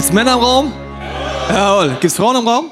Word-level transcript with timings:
Gibt 0.00 0.08
es 0.08 0.14
Männer 0.14 0.32
im 0.32 0.40
Raum? 0.40 0.72
Jawohl. 1.50 1.90
Gibt 1.90 2.04
es 2.04 2.16
Frauen 2.16 2.34
im 2.34 2.48
Raum? 2.48 2.70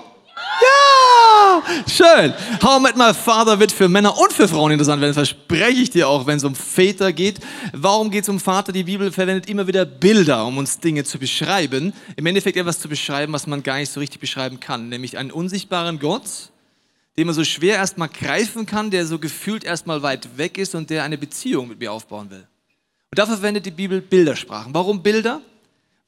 Ja, 0.62 1.62
schön. 1.86 2.32
How 2.62 2.78
I 2.78 2.82
Met 2.82 2.96
My 2.96 3.12
Father 3.12 3.60
wird 3.60 3.70
für 3.70 3.86
Männer 3.86 4.18
und 4.18 4.32
für 4.32 4.48
Frauen 4.48 4.72
interessant 4.72 5.02
werden, 5.02 5.12
verspreche 5.12 5.82
ich 5.82 5.90
dir 5.90 6.08
auch, 6.08 6.26
wenn 6.26 6.38
es 6.38 6.44
um 6.44 6.54
Väter 6.54 7.12
geht. 7.12 7.40
Warum 7.74 8.10
geht 8.10 8.22
es 8.22 8.30
um 8.30 8.40
Vater? 8.40 8.72
Die 8.72 8.84
Bibel 8.84 9.12
verwendet 9.12 9.46
immer 9.46 9.66
wieder 9.66 9.84
Bilder, 9.84 10.46
um 10.46 10.56
uns 10.56 10.80
Dinge 10.80 11.04
zu 11.04 11.18
beschreiben. 11.18 11.92
Im 12.16 12.24
Endeffekt 12.24 12.56
etwas 12.56 12.80
zu 12.80 12.88
beschreiben, 12.88 13.34
was 13.34 13.46
man 13.46 13.62
gar 13.62 13.76
nicht 13.76 13.92
so 13.92 14.00
richtig 14.00 14.20
beschreiben 14.20 14.58
kann, 14.58 14.88
nämlich 14.88 15.18
einen 15.18 15.30
unsichtbaren 15.30 15.98
Gott, 15.98 16.22
den 17.18 17.26
man 17.26 17.34
so 17.34 17.44
schwer 17.44 17.76
erstmal 17.76 18.08
greifen 18.08 18.64
kann, 18.64 18.90
der 18.90 19.04
so 19.04 19.18
gefühlt 19.18 19.64
erstmal 19.64 20.00
weit 20.00 20.38
weg 20.38 20.56
ist 20.56 20.74
und 20.74 20.88
der 20.88 21.04
eine 21.04 21.18
Beziehung 21.18 21.68
mit 21.68 21.78
mir 21.78 21.92
aufbauen 21.92 22.30
will. 22.30 22.48
Und 23.10 23.18
dafür 23.18 23.34
verwendet 23.34 23.66
die 23.66 23.70
Bibel 23.70 24.00
Bildersprachen. 24.00 24.72
Warum 24.72 25.02
Bilder? 25.02 25.42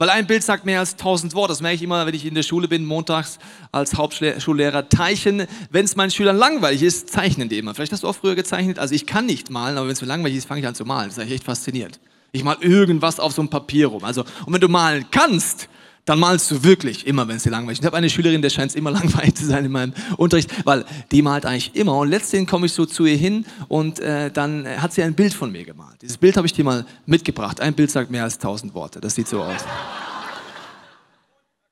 Weil 0.00 0.08
ein 0.08 0.26
Bild 0.26 0.42
sagt 0.42 0.64
mehr 0.64 0.78
als 0.78 0.96
tausend 0.96 1.34
Worte. 1.34 1.52
Das 1.52 1.60
merke 1.60 1.74
ich 1.74 1.82
immer, 1.82 2.06
wenn 2.06 2.14
ich 2.14 2.24
in 2.24 2.34
der 2.34 2.42
Schule 2.42 2.68
bin, 2.68 2.86
montags 2.86 3.38
als 3.70 3.98
Hauptschullehrer. 3.98 4.88
Teichen, 4.88 5.46
wenn 5.68 5.84
es 5.84 5.94
meinen 5.94 6.10
Schülern 6.10 6.38
langweilig 6.38 6.82
ist, 6.82 7.10
zeichnen 7.10 7.50
die 7.50 7.58
immer. 7.58 7.74
Vielleicht 7.74 7.92
hast 7.92 8.02
du 8.02 8.08
auch 8.08 8.14
früher 8.14 8.34
gezeichnet. 8.34 8.78
Also 8.78 8.94
ich 8.94 9.04
kann 9.04 9.26
nicht 9.26 9.50
malen, 9.50 9.76
aber 9.76 9.88
wenn 9.88 9.92
es 9.92 10.00
mir 10.00 10.06
langweilig 10.06 10.38
ist, 10.38 10.48
fange 10.48 10.62
ich 10.62 10.66
an 10.66 10.74
zu 10.74 10.86
malen. 10.86 11.10
Das 11.10 11.18
ist 11.18 11.30
echt 11.30 11.44
faszinierend. 11.44 12.00
Ich 12.32 12.42
mal 12.42 12.56
irgendwas 12.62 13.20
auf 13.20 13.34
so 13.34 13.42
einem 13.42 13.50
Papier 13.50 13.88
rum. 13.88 14.02
Also, 14.02 14.24
und 14.46 14.54
wenn 14.54 14.60
du 14.62 14.68
malen 14.68 15.04
kannst, 15.10 15.68
dann 16.10 16.18
malst 16.18 16.50
du 16.50 16.64
wirklich 16.64 17.06
immer, 17.06 17.28
wenn 17.28 17.36
es 17.36 17.44
dir 17.44 17.50
langweilig 17.50 17.78
ist. 17.78 17.84
Ich 17.84 17.86
habe 17.86 17.96
eine 17.96 18.10
Schülerin, 18.10 18.42
der 18.42 18.50
scheint 18.50 18.70
es 18.70 18.74
immer 18.74 18.90
langweilig 18.98 19.36
zu 19.36 19.46
sein 19.46 19.64
in 19.64 19.70
meinem 19.70 19.92
Unterricht, 20.16 20.50
weil 20.66 20.84
die 21.12 21.22
malt 21.22 21.46
eigentlich 21.46 21.76
immer. 21.76 21.96
Und 21.98 22.08
letztendlich 22.08 22.50
komme 22.50 22.66
ich 22.66 22.72
so 22.72 22.84
zu 22.84 23.06
ihr 23.06 23.16
hin 23.16 23.46
und 23.68 24.00
äh, 24.00 24.28
dann 24.32 24.66
hat 24.66 24.92
sie 24.92 25.04
ein 25.04 25.14
Bild 25.14 25.32
von 25.32 25.52
mir 25.52 25.64
gemalt. 25.64 26.02
Dieses 26.02 26.18
Bild 26.18 26.36
habe 26.36 26.48
ich 26.48 26.52
dir 26.52 26.64
mal 26.64 26.84
mitgebracht. 27.06 27.60
Ein 27.60 27.74
Bild 27.74 27.92
sagt 27.92 28.10
mehr 28.10 28.24
als 28.24 28.38
tausend 28.38 28.74
Worte. 28.74 29.00
Das 29.00 29.14
sieht 29.14 29.28
so 29.28 29.40
aus. 29.40 29.60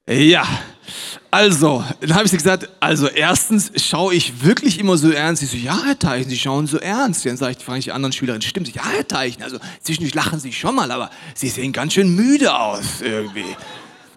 Ja, 0.09 0.47
also, 1.33 1.85
dann 2.01 2.15
habe 2.15 2.25
ich 2.25 2.31
sie 2.31 2.37
gesagt, 2.37 2.69
also 2.79 3.09
erstens 3.09 3.73
schaue 3.75 4.15
ich 4.15 4.45
wirklich 4.45 4.79
immer 4.79 4.97
so 4.97 5.11
ernst. 5.11 5.41
Sie 5.41 5.47
so, 5.47 5.57
ja, 5.57 5.83
Herr 5.85 5.99
Teichen, 5.99 6.31
Sie 6.31 6.39
schauen 6.39 6.69
so 6.69 6.79
ernst. 6.79 7.27
Dann 7.27 7.37
sage 7.37 7.57
ich, 7.59 7.65
frage 7.65 7.81
ich 7.81 7.87
die 7.87 7.93
anderen 7.93 8.13
Schülerinnen, 8.13 8.41
stimmt, 8.41 8.73
ja, 8.73 8.87
Herr 8.87 9.07
Teichen, 9.07 9.43
also 9.43 9.59
zwischendurch 9.83 10.15
lachen 10.15 10.39
Sie 10.39 10.53
schon 10.53 10.77
mal, 10.77 10.93
aber 10.93 11.11
Sie 11.35 11.49
sehen 11.49 11.73
ganz 11.73 11.95
schön 11.95 12.15
müde 12.15 12.57
aus 12.57 13.01
irgendwie. 13.03 13.57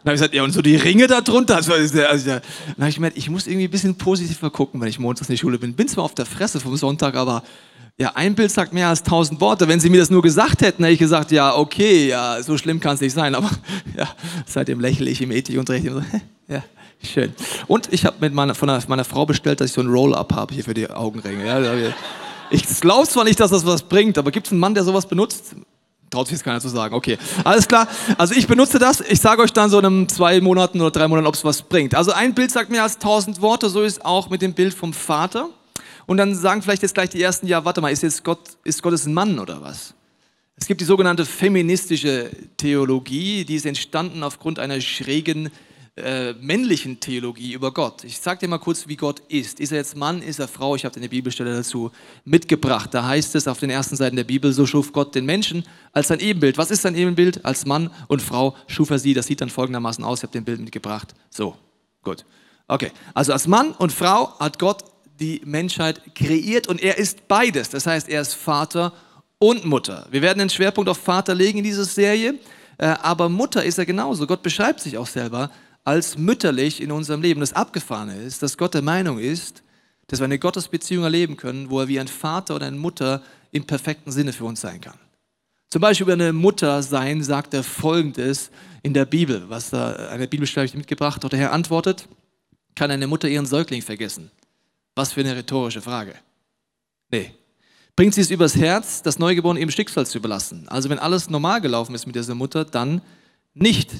Habe 0.02 0.16
ich 0.16 0.20
gesagt, 0.20 0.34
ja, 0.34 0.44
und 0.44 0.52
so 0.52 0.62
die 0.62 0.76
Ringe 0.76 1.06
da 1.08 1.22
drunter. 1.22 1.58
Also, 1.58 1.74
also, 1.74 1.90
dann 1.96 2.42
habe 2.80 2.90
ich 2.90 2.96
gemerkt, 2.96 3.18
ich 3.18 3.30
muss 3.30 3.46
irgendwie 3.46 3.68
ein 3.68 3.72
bisschen 3.72 3.96
positiver 3.96 4.50
gucken, 4.50 4.82
wenn 4.82 4.88
ich 4.88 4.98
montags 4.98 5.30
in 5.30 5.34
die 5.34 5.38
Schule 5.38 5.60
bin. 5.60 5.74
Bin 5.74 5.88
zwar 5.88 6.04
auf 6.04 6.16
der 6.16 6.26
Fresse 6.26 6.60
vom 6.60 6.76
Sonntag, 6.76 7.16
aber 7.16 7.44
ja, 7.98 8.14
ein 8.16 8.34
Bild 8.34 8.50
sagt 8.52 8.74
mehr 8.74 8.88
als 8.88 9.04
tausend 9.04 9.40
Worte. 9.42 9.68
Wenn 9.68 9.80
Sie 9.80 9.92
mir 9.92 10.00
das 10.00 10.10
nur 10.10 10.24
gesagt 10.24 10.62
hätten, 10.62 10.84
hätte 10.84 10.94
ich 10.94 11.00
gesagt, 11.00 11.32
ja, 11.32 11.56
okay, 11.56 12.08
ja, 12.08 12.42
so 12.42 12.58
schlimm 12.58 12.80
kann 12.80 12.96
es 12.96 13.02
nicht 13.02 13.14
sein. 13.14 13.36
Aber 13.36 13.52
ja, 13.98 14.10
seitdem 14.48 14.80
lächle 14.80 15.10
ich 15.10 15.22
im 15.22 15.32
Ethikunterricht. 15.32 15.88
Ja, 16.48 16.64
schön. 17.02 17.34
Und 17.68 17.94
ich 17.94 18.06
habe 18.06 18.18
mit 18.20 18.34
meiner, 18.34 18.54
von 18.56 18.68
meiner 18.88 19.06
Frau 19.06 19.26
bestellt, 19.26 19.62
dass 19.62 19.70
ich 19.70 19.74
so 19.74 19.80
ein 19.80 19.88
Roll-Up 19.88 20.34
habe 20.34 20.54
hier 20.54 20.66
für 20.66 20.74
die 20.74 20.90
Augenringe. 20.90 21.46
Ja, 21.46 21.94
ich 22.50 22.68
glaube 22.82 23.08
zwar 23.08 23.24
nicht, 23.24 23.40
dass 23.40 23.52
das 23.52 23.66
was 23.66 23.84
bringt, 23.84 24.18
aber 24.18 24.32
gibt 24.32 24.48
es 24.48 24.52
einen 24.52 24.60
Mann, 24.60 24.74
der 24.74 24.84
sowas 24.84 25.08
benutzt? 25.08 25.56
Traut 26.12 26.28
sich 26.28 26.34
jetzt 26.34 26.44
keiner 26.44 26.60
zu 26.60 26.68
sagen. 26.68 26.94
Okay, 26.94 27.18
alles 27.46 27.70
klar. 27.70 27.88
Also 28.18 28.36
ich 28.36 28.46
benutze 28.46 28.80
das. 28.80 29.00
Ich 29.00 29.22
sage 29.22 29.42
euch 29.42 29.54
dann 29.54 29.70
so 29.70 29.80
in 29.80 30.10
zwei 30.10 30.42
Monaten 30.42 30.82
oder 30.82 30.92
drei 30.92 31.08
Monaten, 31.08 31.26
ob 31.26 31.36
es 31.36 31.46
was 31.46 31.62
bringt. 31.62 31.96
Also 31.96 32.12
ein 32.12 32.36
Bild 32.36 32.52
sagt 32.52 32.70
mehr 32.70 32.84
als 32.84 32.98
tausend 32.98 33.42
Worte. 33.42 33.70
So 33.70 33.82
ist 33.82 34.04
auch 34.04 34.30
mit 34.30 34.42
dem 34.42 34.54
Bild 34.54 34.74
vom 34.74 34.92
Vater. 34.92 35.48
Und 36.08 36.18
dann 36.18 36.36
sagen 36.36 36.62
vielleicht 36.62 36.82
jetzt 36.82 36.96
gleich 36.96 37.12
die 37.12 37.22
ersten, 37.22 37.48
ja, 37.48 37.64
warte 37.64 37.80
mal, 37.80 37.94
ist 37.94 38.04
jetzt 38.04 38.26
Gott, 38.26 38.42
ist 38.66 38.84
Gottes 38.84 39.06
ein 39.06 39.14
Mann 39.14 39.40
oder 39.40 39.62
was? 39.62 39.94
Es 40.58 40.68
gibt 40.68 40.82
die 40.82 40.86
sogenannte 40.86 41.26
feministische 41.26 42.30
Theologie, 42.58 43.46
die 43.46 43.56
ist 43.56 43.66
entstanden 43.66 44.22
aufgrund 44.22 44.60
einer 44.60 44.82
schrägen 44.82 45.50
äh, 45.98 46.34
männlichen 46.34 47.00
Theologie 47.00 47.54
über 47.54 47.74
Gott. 47.74 48.04
Ich 48.06 48.20
sage 48.20 48.40
dir 48.40 48.48
mal 48.48 48.60
kurz, 48.60 48.88
wie 48.88 48.96
Gott 48.96 49.20
ist. 49.28 49.60
Ist 49.60 49.72
er 49.72 49.80
jetzt 49.80 49.98
Mann, 49.98 50.22
ist 50.22 50.40
er 50.40 50.48
Frau? 50.48 50.76
Ich 50.76 50.86
habe 50.86 50.96
eine 50.96 51.10
Bibelstelle 51.10 51.54
dazu 51.54 51.92
mitgebracht. 52.24 52.94
Da 52.94 53.06
heißt 53.06 53.36
es 53.36 53.48
auf 53.48 53.60
den 53.60 53.70
ersten 53.70 53.98
Seiten 53.98 54.16
der 54.16 54.24
Bibel, 54.24 54.54
so 54.54 54.66
schuf 54.66 54.94
Gott 54.94 55.14
den 55.16 55.26
Menschen 55.26 55.66
als 55.92 56.08
sein 56.08 56.20
Ebenbild. 56.20 56.58
Was 56.58 56.72
ist 56.72 56.84
sein 56.84 56.96
Ebenbild? 56.96 57.44
Als 57.44 57.66
Mann 57.66 57.92
und 58.08 58.22
Frau 58.22 58.56
schuf 58.68 58.90
er 58.90 59.00
sie. 59.00 59.14
Das 59.14 59.28
sieht 59.28 59.42
dann 59.42 59.50
folgendermaßen 59.50 60.04
aus. 60.04 60.20
Ich 60.20 60.24
habe 60.24 60.32
den 60.32 60.46
Bild 60.46 60.62
mitgebracht. 60.62 61.14
So, 61.30 61.58
gut. 62.04 62.24
Okay, 62.70 62.92
also 63.14 63.34
als 63.34 63.48
Mann 63.48 63.72
und 63.72 63.92
Frau 63.92 64.40
hat 64.40 64.60
Gott 64.60 64.86
die 65.20 65.42
Menschheit 65.44 66.16
kreiert 66.16 66.68
und 66.68 66.82
er 66.82 66.98
ist 66.98 67.28
beides. 67.28 67.70
Das 67.70 67.86
heißt, 67.86 68.08
er 68.08 68.22
ist 68.22 68.34
Vater 68.34 68.94
und 69.40 69.66
Mutter. 69.66 70.08
Wir 70.10 70.22
werden 70.22 70.40
den 70.40 70.50
Schwerpunkt 70.50 70.90
auf 70.90 71.00
Vater 71.00 71.36
legen 71.36 71.58
in 71.58 71.64
dieser 71.66 71.84
Serie, 71.84 72.36
äh, 72.78 72.86
aber 72.86 73.28
Mutter 73.28 73.64
ist 73.66 73.78
er 73.78 73.86
genauso. 73.86 74.26
Gott 74.26 74.42
beschreibt 74.42 74.80
sich 74.80 74.98
auch 74.98 75.08
selber 75.08 75.52
als 75.84 76.18
mütterlich 76.18 76.82
in 76.82 76.92
unserem 76.92 77.22
Leben. 77.22 77.40
Das 77.40 77.54
Abgefahrene 77.54 78.16
ist, 78.22 78.44
dass 78.44 78.58
Gott 78.58 78.74
der 78.74 78.82
Meinung 78.82 79.20
ist, 79.20 79.64
dass 80.08 80.20
wir 80.20 80.26
eine 80.26 80.40
Gottesbeziehung 80.40 81.04
erleben 81.04 81.38
können, 81.38 81.70
wo 81.70 81.80
er 81.80 81.88
wie 81.88 82.00
ein 82.00 82.08
Vater 82.08 82.56
oder 82.56 82.68
eine 82.68 82.78
Mutter 82.78 83.22
im 83.52 83.66
perfekten 83.66 84.12
Sinne 84.12 84.34
für 84.34 84.46
uns 84.46 84.62
sein 84.62 84.82
kann. 84.82 85.00
Zum 85.70 85.82
Beispiel 85.82 86.04
über 86.04 86.14
eine 86.14 86.34
Mutter 86.34 86.84
sein 86.84 87.24
sagt 87.24 87.54
er 87.54 87.64
folgendes 87.64 88.52
in 88.84 88.94
der 88.94 89.06
Bibel, 89.06 89.50
was 89.50 89.70
da 89.70 89.94
eine 90.10 90.28
Bibelstelle 90.28 90.70
mitgebracht 90.74 91.24
hat. 91.24 91.32
Der 91.32 91.40
Herr 91.40 91.54
antwortet, 91.54 92.10
kann 92.76 92.92
eine 92.92 93.08
Mutter 93.08 93.30
ihren 93.30 93.46
Säugling 93.46 93.82
vergessen? 93.82 94.32
Was 94.96 95.14
für 95.14 95.22
eine 95.22 95.36
rhetorische 95.36 95.82
Frage. 95.82 96.16
Nee. 97.10 97.32
Bringt 97.96 98.14
sie 98.14 98.22
es 98.22 98.32
übers 98.32 98.56
Herz, 98.56 99.02
das 99.02 99.20
Neugeborene 99.20 99.60
ihrem 99.60 99.72
Schicksal 99.72 100.06
zu 100.06 100.18
überlassen? 100.18 100.68
Also 100.68 100.90
wenn 100.90 101.00
alles 101.00 101.30
normal 101.30 101.62
gelaufen 101.62 101.96
ist 101.96 102.06
mit 102.06 102.16
dieser 102.16 102.36
Mutter, 102.36 102.66
dann 102.66 103.02
nicht. 103.54 103.92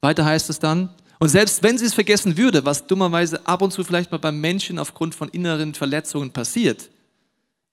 Weiter 0.00 0.24
heißt 0.24 0.50
es 0.50 0.58
dann, 0.58 0.90
und 1.18 1.28
selbst 1.28 1.62
wenn 1.62 1.78
sie 1.78 1.86
es 1.86 1.94
vergessen 1.94 2.36
würde, 2.36 2.64
was 2.64 2.86
dummerweise 2.86 3.46
ab 3.46 3.62
und 3.62 3.72
zu 3.72 3.84
vielleicht 3.84 4.10
mal 4.10 4.18
beim 4.18 4.40
Menschen 4.40 4.78
aufgrund 4.78 5.14
von 5.14 5.28
inneren 5.28 5.74
Verletzungen 5.74 6.32
passiert, 6.32 6.90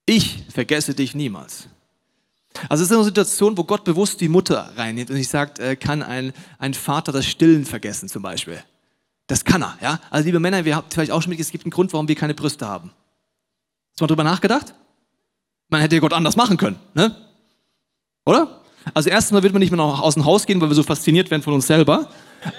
ich 0.06 0.44
vergesse 0.52 0.94
dich 0.94 1.14
niemals. 1.14 1.68
Also 2.68 2.84
es 2.84 2.90
ist 2.90 2.96
eine 2.96 3.04
Situation, 3.04 3.56
wo 3.56 3.64
Gott 3.64 3.84
bewusst 3.84 4.20
die 4.20 4.28
Mutter 4.28 4.72
reinnimmt 4.76 5.10
und 5.10 5.16
ich 5.16 5.28
sagt, 5.28 5.58
äh, 5.58 5.76
kann 5.76 6.02
ein, 6.02 6.32
ein 6.58 6.74
Vater 6.74 7.12
das 7.12 7.26
Stillen 7.26 7.64
vergessen 7.64 8.08
zum 8.08 8.22
Beispiel. 8.22 8.62
Das 9.26 9.44
kann 9.44 9.62
er, 9.62 9.78
ja. 9.80 10.00
Also 10.10 10.26
liebe 10.26 10.40
Männer, 10.40 10.64
wir 10.64 10.76
haben 10.76 10.86
vielleicht 10.90 11.12
auch 11.12 11.22
schon 11.22 11.30
mit, 11.30 11.40
es 11.40 11.50
gibt 11.50 11.64
einen 11.64 11.70
Grund, 11.70 11.92
warum 11.92 12.08
wir 12.08 12.14
keine 12.14 12.34
Brüste 12.34 12.66
haben. 12.66 12.90
Hast 13.90 14.00
du 14.00 14.04
mal 14.04 14.08
drüber 14.08 14.24
nachgedacht? 14.24 14.74
Man 15.68 15.80
hätte 15.80 15.98
Gott 16.00 16.12
anders 16.12 16.36
machen 16.36 16.56
können, 16.56 16.76
ne? 16.94 17.16
Oder? 18.26 18.61
Also 18.94 19.10
erstens 19.10 19.32
mal 19.32 19.42
wird 19.42 19.52
man 19.52 19.60
nicht 19.60 19.70
mehr 19.70 19.78
noch 19.78 20.00
aus 20.00 20.14
dem 20.14 20.24
Haus 20.24 20.46
gehen, 20.46 20.60
weil 20.60 20.68
wir 20.68 20.74
so 20.74 20.82
fasziniert 20.82 21.30
werden 21.30 21.42
von 21.42 21.54
uns 21.54 21.66
selber. 21.66 22.08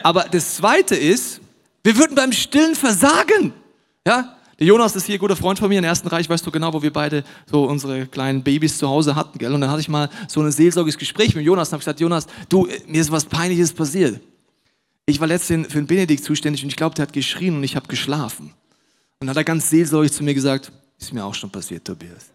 Aber 0.01 0.25
das 0.31 0.55
Zweite 0.55 0.95
ist, 0.95 1.41
wir 1.83 1.97
würden 1.97 2.15
beim 2.15 2.31
Stillen 2.31 2.75
versagen. 2.75 3.53
Ja? 4.07 4.37
Der 4.59 4.67
Jonas 4.67 4.95
ist 4.95 5.05
hier 5.05 5.17
guter 5.17 5.35
Freund 5.35 5.59
von 5.59 5.69
mir. 5.69 5.81
Der 5.81 5.89
ersten 5.89 6.07
Reich 6.07 6.29
weißt 6.29 6.45
du 6.45 6.51
genau, 6.51 6.73
wo 6.73 6.81
wir 6.81 6.93
beide 6.93 7.23
so 7.45 7.65
unsere 7.65 8.05
kleinen 8.05 8.43
Babys 8.43 8.77
zu 8.77 8.87
Hause 8.87 9.15
hatten. 9.15 9.37
Gell? 9.39 9.53
Und 9.53 9.61
dann 9.61 9.69
hatte 9.69 9.81
ich 9.81 9.89
mal 9.89 10.09
so 10.27 10.41
ein 10.41 10.51
seelsorgliches 10.51 10.99
Gespräch 10.99 11.35
mit 11.35 11.45
Jonas 11.45 11.69
und 11.69 11.73
habe 11.73 11.79
gesagt, 11.79 11.99
Jonas, 11.99 12.27
du, 12.49 12.67
mir 12.87 13.01
ist 13.01 13.11
was 13.11 13.25
Peinliches 13.25 13.73
passiert. 13.73 14.21
Ich 15.05 15.19
war 15.19 15.27
letztens 15.27 15.67
für 15.67 15.79
den 15.79 15.87
Benedikt 15.87 16.23
zuständig 16.23 16.63
und 16.63 16.69
ich 16.69 16.77
glaube, 16.77 16.95
der 16.95 17.03
hat 17.03 17.13
geschrien 17.13 17.55
und 17.57 17.63
ich 17.63 17.75
habe 17.75 17.87
geschlafen. 17.87 18.53
Und 19.19 19.27
dann 19.27 19.29
hat 19.31 19.37
er 19.37 19.43
ganz 19.43 19.69
seelsorglich 19.69 20.13
zu 20.13 20.23
mir 20.23 20.33
gesagt, 20.33 20.71
ist 20.97 21.13
mir 21.13 21.25
auch 21.25 21.35
schon 21.35 21.49
passiert, 21.49 21.83
Tobias. 21.85 22.31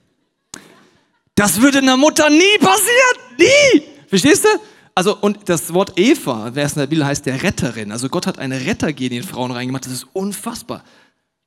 Das 1.39 1.63
würde 1.63 1.79
einer 1.79 1.97
Mutter 1.97 2.29
nie 2.31 2.59
passieren, 2.59 3.37
nie. 3.39 3.83
Verstehst 4.09 4.43
du? 4.43 4.49
Also, 4.97 5.17
und 5.17 5.49
das 5.49 5.73
Wort 5.73 5.93
Eva, 5.97 6.51
wer 6.53 6.65
es 6.65 6.73
in 6.73 6.81
der 6.81 6.89
Bibel 6.89 7.07
heißt, 7.07 7.25
der 7.27 7.45
Retterin. 7.45 7.93
Also 7.93 8.09
Gott 8.09 8.27
hat 8.27 8.41
eine 8.41 8.67
Rettergene 8.67 9.19
in 9.19 9.23
Frauen 9.23 9.53
reingemacht. 9.53 9.87
Das 9.87 9.93
ist 9.93 10.09
unfassbar. 10.15 10.83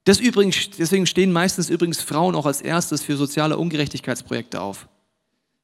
Das 0.06 0.22
übrigens, 0.22 0.70
deswegen 0.80 1.06
stehen 1.06 1.34
meistens 1.34 1.70
übrigens 1.70 2.00
Frauen 2.00 2.36
auch 2.36 2.46
als 2.46 2.62
erstes 2.62 3.04
für 3.04 3.18
soziale 3.18 3.58
Ungerechtigkeitsprojekte 3.58 4.62
auf. 4.62 4.88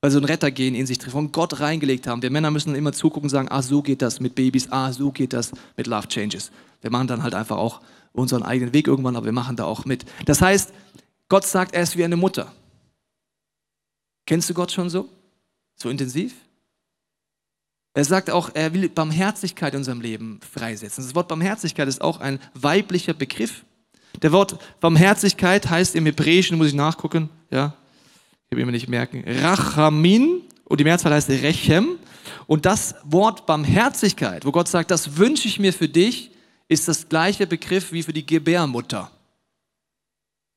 Weil 0.02 0.12
sie 0.12 0.18
ein 0.18 0.25
Rettergen 0.25 0.75
in 0.75 0.86
sich 0.86 1.02
von 1.02 1.31
Gott 1.31 1.62
reingelegt 1.62 2.06
haben. 2.06 2.22
Wir 2.22 2.30
Männer 2.30 2.52
müssen 2.52 2.75
immer 2.75 2.92
zugucken 2.92 3.28
und 3.28 3.30
sagen, 3.30 3.48
ah, 3.50 3.62
so 3.62 3.81
geht 3.81 4.02
das 4.02 4.19
mit 4.19 4.36
Babys, 4.36 4.69
ah, 4.72 4.92
so 4.92 5.13
geht 5.13 5.31
das 5.31 5.54
mit 5.78 5.88
Love 5.88 6.10
Changes. 6.10 6.52
Wir 6.81 6.92
machen 6.92 7.07
dann 7.07 7.24
halt 7.24 7.34
einfach 7.34 7.56
auch 7.56 7.80
unseren 8.12 8.44
eigenen 8.44 8.74
Weg 8.74 8.90
irgendwann, 8.90 9.16
aber 9.16 9.28
wir 9.28 9.31
machen 9.31 9.56
da 9.56 9.63
auch 9.63 9.86
mit. 9.86 10.04
Das 10.25 10.42
heißt, 10.42 10.74
Gott 11.30 11.46
sagt, 11.46 11.74
er 11.74 11.84
ist 11.84 11.96
wie 11.96 12.04
eine 12.04 12.18
Mutter. 12.18 12.52
Kennst 14.28 14.50
du 14.50 14.54
Gott 14.54 14.72
schon 14.72 14.92
so? 14.92 15.10
So 15.76 15.90
intensiv? 15.90 16.36
Er 17.96 18.06
sagt 18.06 18.30
auch, 18.30 18.52
er 18.54 18.74
will 18.74 18.90
Barmherzigkeit 18.90 19.74
in 19.74 19.80
unserem 19.80 20.02
Leben 20.02 20.40
freisetzen. 20.54 21.04
Das 21.04 21.16
Wort 21.16 21.28
Barmherzigkeit 21.28 21.88
ist 21.88 22.02
auch 22.02 22.20
ein 22.20 22.40
weiblicher 22.54 23.16
Begriff. 23.16 23.66
Der 24.22 24.32
Wort 24.32 24.60
Barmherzigkeit 24.80 25.68
heißt 25.68 25.96
im 25.96 26.06
Hebräischen, 26.06 26.58
muss 26.58 26.68
ich 26.68 26.74
nachgucken, 26.76 27.30
ja, 27.50 27.74
ich 28.50 28.58
will 28.58 28.66
mir 28.66 28.72
nicht 28.72 28.88
merken, 28.88 29.24
Rachamin 29.26 30.42
und 30.66 30.80
die 30.80 30.84
Mehrzahl 30.84 31.14
heißt 31.14 31.30
Rechem. 31.30 31.98
Und 32.46 32.66
das 32.66 32.96
Wort 33.04 33.46
Barmherzigkeit, 33.46 34.46
wo 34.46 34.52
Gott 34.52 34.68
sagt, 34.68 34.92
das 34.92 35.18
wünsche 35.18 35.48
ich 35.48 35.60
mir 35.60 35.74
für 35.74 35.88
dich, 35.88 36.32
ist 36.68 36.88
das 36.88 37.08
gleiche 37.08 37.48
Begriff 37.48 37.92
wie 37.92 38.04
für 38.04 38.14
die 38.14 38.26
Gebärmutter. 38.26 39.10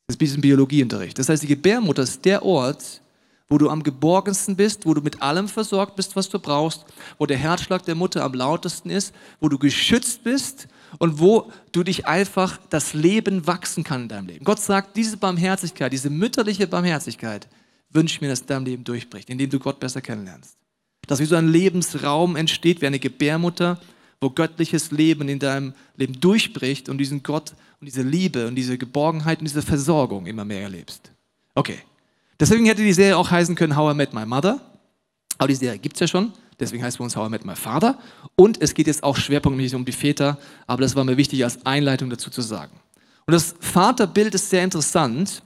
Das 0.07 0.15
ist 0.15 0.17
ein 0.17 0.19
bisschen 0.19 0.41
Biologieunterricht. 0.41 1.19
Das 1.19 1.29
heißt, 1.29 1.43
die 1.43 1.49
Gebärmutter 1.49 2.03
ist 2.03 2.25
der 2.25 2.45
Ort, 2.45 3.01
wo 3.50 3.58
du 3.58 3.69
am 3.69 3.82
geborgensten 3.82 4.56
bist, 4.56 4.87
wo 4.87 4.94
du 4.94 5.02
mit 5.02 5.20
allem 5.20 5.49
versorgt 5.49 5.97
bist, 5.97 6.14
was 6.14 6.29
du 6.29 6.38
brauchst, 6.38 6.87
wo 7.19 7.26
der 7.26 7.37
Herzschlag 7.37 7.85
der 7.85 7.97
Mutter 7.97 8.23
am 8.23 8.32
lautesten 8.32 8.91
ist, 8.91 9.12
wo 9.41 9.49
du 9.49 9.58
geschützt 9.58 10.23
bist 10.23 10.69
und 10.99 11.19
wo 11.19 11.50
du 11.73 11.82
dich 11.82 12.06
einfach 12.06 12.58
das 12.70 12.94
Leben 12.94 13.47
wachsen 13.49 13.82
kann 13.82 14.02
in 14.02 14.08
deinem 14.08 14.29
Leben. 14.29 14.44
Gott 14.44 14.61
sagt, 14.61 14.97
diese 14.97 15.17
Barmherzigkeit, 15.17 15.93
diese 15.93 16.11
mütterliche 16.11 16.69
Barmherzigkeit, 16.69 17.49
wünsche 17.91 18.20
mir, 18.20 18.29
dass 18.29 18.47
dein 18.47 18.64
Leben 18.64 18.85
durchbricht, 18.85 19.29
indem 19.29 19.50
du 19.50 19.58
Gott 19.58 19.81
besser 19.81 20.00
kennenlernst. 20.00 20.56
Dass 21.08 21.19
wie 21.19 21.25
so 21.25 21.35
ein 21.35 21.49
Lebensraum 21.49 22.37
entsteht, 22.37 22.81
wie 22.81 22.87
eine 22.87 23.00
Gebärmutter, 23.00 23.81
wo 24.20 24.31
göttliches 24.31 24.93
Leben 24.93 25.29
in 25.29 25.41
deinem 25.41 25.75
Leben 25.97 26.20
durchbricht 26.20 26.88
und 26.88 26.99
diesen 26.99 27.25
Gott 27.25 27.55
und 27.81 27.87
diese 27.87 28.02
Liebe 28.02 28.47
und 28.47 28.55
diese 28.55 28.79
Geborgenheit 28.79 29.41
und 29.41 29.49
diese 29.49 29.62
Versorgung 29.62 30.26
immer 30.26 30.44
mehr 30.44 30.62
erlebst. 30.62 31.11
Okay. 31.56 31.81
Deswegen 32.41 32.65
hätte 32.65 32.83
die 32.83 32.93
Serie 32.95 33.17
auch 33.17 33.31
heißen 33.31 33.55
können 33.55 33.77
How 33.77 33.93
I 33.93 33.97
Met 33.97 34.15
My 34.15 34.25
Mother. 34.25 34.61
Aber 35.39 35.49
die 35.49 35.55
Serie 35.55 35.79
gibt 35.79 35.97
es 35.97 36.01
ja 36.01 36.09
schon. 36.09 36.33
Deswegen 36.59 36.83
heißt 36.83 36.95
es 36.95 36.99
bei 36.99 37.05
uns 37.05 37.15
How 37.15 37.29
I 37.29 37.31
Met 37.31 37.45
My 37.45 37.55
Father. 37.55 37.99
Und 38.35 38.61
es 38.61 38.75
geht 38.75 38.87
jetzt 38.87 39.03
auch 39.03 39.17
schwerpunktmäßig 39.17 39.77
um 39.77 39.85
die 39.85 39.93
Väter. 39.93 40.39
Aber 40.67 40.83
das 40.83 40.97
war 40.97 41.05
mir 41.05 41.17
wichtig 41.17 41.45
als 41.45 41.65
Einleitung 41.67 42.09
dazu 42.11 42.31
zu 42.31 42.41
sagen. 42.41 42.73
Und 43.27 43.33
das 43.33 43.55
Vaterbild 43.61 44.35
ist 44.35 44.51
sehr 44.51 44.65
interessant, 44.65 45.43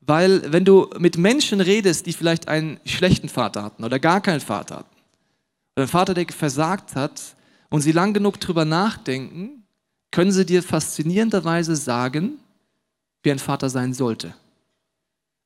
weil 0.00 0.52
wenn 0.52 0.64
du 0.64 0.88
mit 0.98 1.18
Menschen 1.18 1.60
redest, 1.60 2.06
die 2.06 2.12
vielleicht 2.12 2.48
einen 2.48 2.80
schlechten 2.86 3.28
Vater 3.28 3.62
hatten 3.62 3.84
oder 3.84 3.98
gar 3.98 4.20
keinen 4.20 4.40
Vater 4.40 4.76
hatten, 4.76 4.96
oder 5.76 5.82
einen 5.82 5.88
Vater, 5.88 6.14
der 6.14 6.26
versagt 6.28 6.94
hat, 6.94 7.20
und 7.70 7.82
sie 7.82 7.92
lang 7.92 8.14
genug 8.14 8.40
drüber 8.40 8.64
nachdenken, 8.64 9.64
können 10.10 10.32
sie 10.32 10.46
dir 10.46 10.62
faszinierenderweise 10.62 11.76
sagen, 11.76 12.38
wie 13.22 13.30
ein 13.30 13.38
Vater 13.38 13.68
sein 13.68 13.92
sollte. 13.92 14.34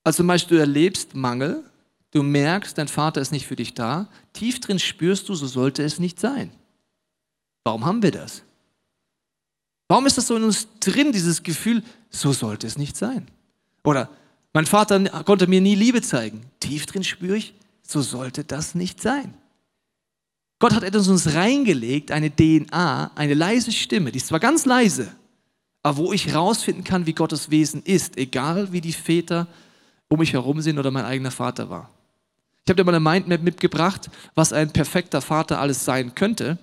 Also 0.05 0.19
zum 0.19 0.27
Beispiel, 0.27 0.59
du 0.59 0.61
erlebst 0.61 1.15
Mangel, 1.15 1.65
du 2.11 2.23
merkst, 2.23 2.77
dein 2.77 2.89
Vater 2.89 3.21
ist 3.21 3.33
nicht 3.33 3.47
für 3.47 3.57
dich 3.57 3.75
da, 3.75 4.09
tief 4.33 4.61
drin 4.61 4.79
spürst 4.79 5.29
du, 5.29 5.35
so 5.35 5.47
sollte 5.47 5.83
es 5.83 5.99
nicht 5.99 6.19
sein. 6.19 6.51
Warum 7.65 7.85
haben 7.85 8.03
wir 8.03 8.11
das? 8.11 8.43
Warum 9.89 10.07
ist 10.07 10.19
das 10.19 10.27
so 10.27 10.37
in 10.37 10.45
uns 10.45 10.69
drin, 10.81 11.13
dieses 11.13 11.43
Gefühl, 11.43 11.83
so 12.11 12.33
sollte 12.33 12.67
es 12.67 12.79
nicht 12.79 12.97
sein? 12.97 13.29
Oder 13.85 14.09
mein 14.53 14.67
Vater 14.67 15.01
konnte 15.25 15.47
mir 15.47 15.61
nie 15.61 15.75
Liebe 15.75 16.03
zeigen. 16.03 16.43
Tief 16.61 16.87
drin 16.87 17.05
spüre 17.05 17.37
ich, 17.37 17.55
so 17.83 18.01
sollte 18.01 18.45
das 18.45 18.75
nicht 18.75 19.01
sein. 19.01 19.35
Gott 20.59 20.75
hat 20.75 20.85
etwas 20.85 21.07
in 21.07 21.13
uns 21.13 21.35
reingelegt, 21.35 22.13
eine 22.13 22.35
DNA, 22.35 23.11
eine 23.15 23.35
leise 23.35 23.73
Stimme, 23.73 24.13
die 24.13 24.19
ist 24.19 24.29
zwar 24.29 24.39
ganz 24.39 24.65
leise, 24.65 25.13
aber 25.83 25.97
wo 25.97 26.13
ich 26.13 26.35
rausfinden 26.35 26.85
kann, 26.85 27.07
wie 27.07 27.15
Gottes 27.15 27.51
Wesen 27.51 27.83
ist, 27.83 28.17
egal 28.17 28.73
wie 28.73 28.81
die 28.81 28.93
Väter 28.93 29.49
um 30.13 30.19
mich 30.19 30.35
herum 30.35 30.61
sind 30.61 30.79
oder 30.79 30.91
mein 30.91 31.07
eigener 31.07 31.31
Vater 31.31 31.71
war. 31.71 31.89
Ich 32.65 32.71
habe 32.71 32.77
dir 32.77 32.85
mal 32.85 32.95
eine 32.95 33.01
Mindmap 33.01 33.43
mitgebracht, 33.43 34.11
was 34.35 34.53
ein 34.53 34.71
perfekter 34.71 35.23
Vater 35.23 35.59
alles 35.59 35.87
sein 35.87 36.15
könnte 36.15 36.59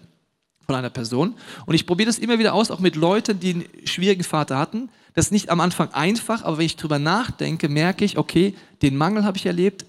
von 0.68 0.76
einer 0.76 0.92
Person. 0.92 1.34
Und 1.66 1.74
ich 1.74 1.88
probiere 1.88 2.08
das 2.08 2.20
immer 2.20 2.38
wieder 2.38 2.54
aus, 2.54 2.70
auch 2.70 2.80
mit 2.80 2.96
Leuten, 2.96 3.40
die 3.40 3.54
einen 3.56 3.66
schwierigen 3.86 4.24
Vater 4.24 4.60
hatten. 4.60 4.90
Das 5.16 5.26
ist 5.26 5.32
nicht 5.32 5.50
am 5.50 5.62
Anfang 5.62 5.92
einfach, 5.94 6.44
aber 6.44 6.60
wenn 6.60 6.68
ich 6.68 6.76
drüber 6.76 7.00
nachdenke, 7.00 7.70
merke 7.70 8.06
ich, 8.06 8.20
okay, 8.20 8.56
den 8.84 8.96
Mangel 8.96 9.24
habe 9.24 9.38
ich 9.38 9.48
erlebt 9.48 9.84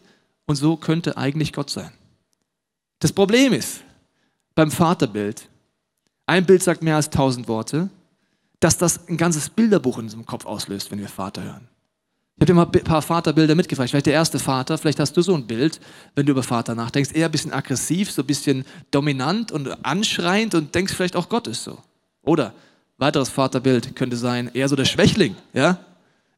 und 0.47 0.57
so 0.57 0.77
könnte 0.77 1.19
eigentlich 1.19 1.53
Gott 1.53 1.69
sein. 1.69 1.93
Das 2.99 3.12
Problem 3.12 3.53
ist, 3.53 3.83
beim 4.55 4.71
Vaterbild, 4.71 5.49
ein 6.25 6.47
Bild 6.47 6.62
sagt 6.62 6.83
mehr 6.83 6.97
als 6.97 7.11
tausend 7.11 7.47
Worte, 7.47 7.91
dass 8.59 8.79
das 8.79 9.07
ein 9.07 9.19
ganzes 9.19 9.51
Bilderbuch 9.51 9.99
in 9.99 10.05
unserem 10.05 10.25
Kopf 10.25 10.47
auslöst, 10.47 10.91
wenn 10.91 10.99
wir 10.99 11.09
Vater 11.09 11.43
hören. 11.43 11.69
Ich 12.41 12.43
habe 12.45 12.53
dir 12.53 12.55
mal 12.55 12.67
ein 12.73 12.85
paar 12.85 13.03
Vaterbilder 13.03 13.55
mitgebracht. 13.55 13.91
Vielleicht 13.91 14.07
der 14.07 14.15
erste 14.15 14.39
Vater, 14.39 14.79
vielleicht 14.79 14.99
hast 14.99 15.15
du 15.15 15.21
so 15.21 15.35
ein 15.35 15.47
Bild, 15.47 15.79
wenn 16.15 16.25
du 16.25 16.33
über 16.33 16.43
Vater 16.43 16.75
nachdenkst, 16.75 17.11
eher 17.13 17.27
ein 17.27 17.31
bisschen 17.31 17.53
aggressiv, 17.53 18.11
so 18.11 18.23
ein 18.23 18.27
bisschen 18.27 18.65
dominant 18.91 19.53
und 19.53 19.85
anschreiend 19.85 20.55
und 20.55 20.75
denkst 20.75 20.95
vielleicht 20.95 21.17
auch 21.17 21.29
Gott 21.29 21.47
ist 21.49 21.65
so. 21.65 21.77
Oder 22.23 22.55
weiteres 22.97 23.29
Vaterbild 23.29 23.95
könnte 23.95 24.17
sein, 24.17 24.51
eher 24.55 24.71
so 24.71 24.75
der 24.75 24.87
Schwächling, 24.87 25.37
ja? 25.53 25.81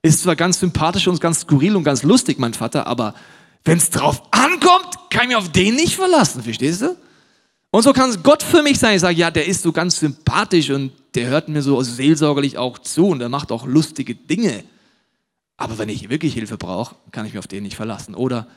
Ist 0.02 0.22
zwar 0.22 0.34
ganz 0.34 0.58
sympathisch 0.58 1.06
und 1.06 1.20
ganz 1.20 1.42
skurril 1.42 1.76
und 1.76 1.84
ganz 1.84 2.02
lustig, 2.02 2.40
mein 2.40 2.52
Vater, 2.52 2.88
aber 2.88 3.14
wenn 3.64 3.78
es 3.78 3.90
drauf 3.90 4.22
ankommt, 4.32 4.98
kann 5.08 5.22
ich 5.22 5.28
mich 5.28 5.36
auf 5.36 5.52
den 5.52 5.76
nicht 5.76 5.94
verlassen, 5.94 6.42
verstehst 6.42 6.82
du? 6.82 6.96
Und 7.70 7.84
so 7.84 7.92
kann 7.92 8.12
Gott 8.24 8.42
für 8.42 8.64
mich 8.64 8.80
sein. 8.80 8.96
Ich 8.96 9.02
sage, 9.02 9.16
ja, 9.16 9.30
der 9.30 9.46
ist 9.46 9.62
so 9.62 9.70
ganz 9.70 10.00
sympathisch 10.00 10.70
und 10.70 10.90
der 11.14 11.28
hört 11.28 11.48
mir 11.48 11.62
so 11.62 11.80
seelsorgerlich 11.80 12.58
auch 12.58 12.80
zu 12.80 13.06
und 13.06 13.20
der 13.20 13.28
macht 13.28 13.52
auch 13.52 13.66
lustige 13.66 14.16
Dinge. 14.16 14.64
Aber 15.56 15.78
wenn 15.78 15.88
ich 15.88 16.08
wirklich 16.08 16.34
Hilfe 16.34 16.56
brauche, 16.56 16.96
kann 17.10 17.26
ich 17.26 17.32
mich 17.32 17.38
auf 17.38 17.46
den 17.46 17.62
nicht 17.62 17.76
verlassen. 17.76 18.14
Oder 18.14 18.48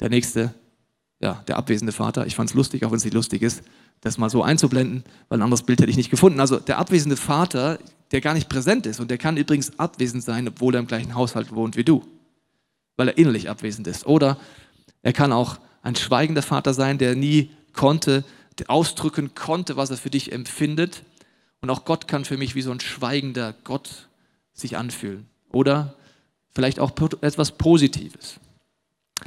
der 0.00 0.10
nächste, 0.10 0.54
ja, 1.20 1.42
der 1.48 1.56
abwesende 1.56 1.92
Vater. 1.92 2.26
Ich 2.26 2.36
fand 2.36 2.50
es 2.50 2.54
lustig, 2.54 2.84
auch 2.84 2.90
wenn 2.90 2.98
es 2.98 3.04
nicht 3.04 3.14
lustig 3.14 3.42
ist, 3.42 3.62
das 4.00 4.18
mal 4.18 4.30
so 4.30 4.42
einzublenden, 4.42 5.04
weil 5.28 5.38
ein 5.38 5.42
anderes 5.42 5.62
Bild 5.62 5.80
hätte 5.80 5.90
ich 5.90 5.96
nicht 5.96 6.10
gefunden. 6.10 6.40
Also 6.40 6.58
der 6.58 6.78
abwesende 6.78 7.16
Vater, 7.16 7.78
der 8.10 8.20
gar 8.20 8.34
nicht 8.34 8.48
präsent 8.48 8.86
ist 8.86 9.00
und 9.00 9.10
der 9.10 9.18
kann 9.18 9.36
übrigens 9.36 9.78
abwesend 9.78 10.24
sein, 10.24 10.46
obwohl 10.48 10.74
er 10.74 10.80
im 10.80 10.86
gleichen 10.86 11.14
Haushalt 11.14 11.54
wohnt 11.54 11.76
wie 11.76 11.84
du, 11.84 12.04
weil 12.96 13.08
er 13.08 13.16
innerlich 13.16 13.48
abwesend 13.48 13.86
ist. 13.86 14.06
Oder 14.06 14.38
er 15.02 15.12
kann 15.12 15.32
auch 15.32 15.58
ein 15.82 15.96
schweigender 15.96 16.42
Vater 16.42 16.74
sein, 16.74 16.98
der 16.98 17.14
nie 17.14 17.50
konnte, 17.72 18.24
ausdrücken 18.68 19.34
konnte, 19.34 19.76
was 19.76 19.90
er 19.90 19.96
für 19.96 20.10
dich 20.10 20.32
empfindet. 20.32 21.02
Und 21.60 21.70
auch 21.70 21.84
Gott 21.84 22.06
kann 22.06 22.24
für 22.24 22.36
mich 22.36 22.54
wie 22.54 22.62
so 22.62 22.70
ein 22.70 22.80
schweigender 22.80 23.54
Gott 23.64 24.08
sich 24.52 24.76
anfühlen. 24.76 25.26
Oder 25.50 25.94
vielleicht 26.54 26.80
auch 26.80 26.92
etwas 27.20 27.52
Positives. 27.52 28.38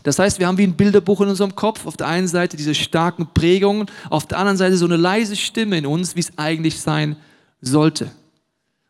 Das 0.03 0.19
heißt, 0.19 0.39
wir 0.39 0.47
haben 0.47 0.57
wie 0.57 0.63
ein 0.63 0.75
Bilderbuch 0.75 1.21
in 1.21 1.29
unserem 1.29 1.55
Kopf. 1.55 1.85
Auf 1.85 1.97
der 1.97 2.07
einen 2.07 2.27
Seite 2.27 2.57
diese 2.57 2.75
starken 2.75 3.27
Prägungen, 3.33 3.87
auf 4.09 4.25
der 4.27 4.37
anderen 4.37 4.57
Seite 4.57 4.77
so 4.77 4.85
eine 4.85 4.97
leise 4.97 5.35
Stimme 5.35 5.77
in 5.77 5.85
uns, 5.85 6.15
wie 6.15 6.19
es 6.19 6.37
eigentlich 6.37 6.79
sein 6.79 7.15
sollte. 7.61 8.11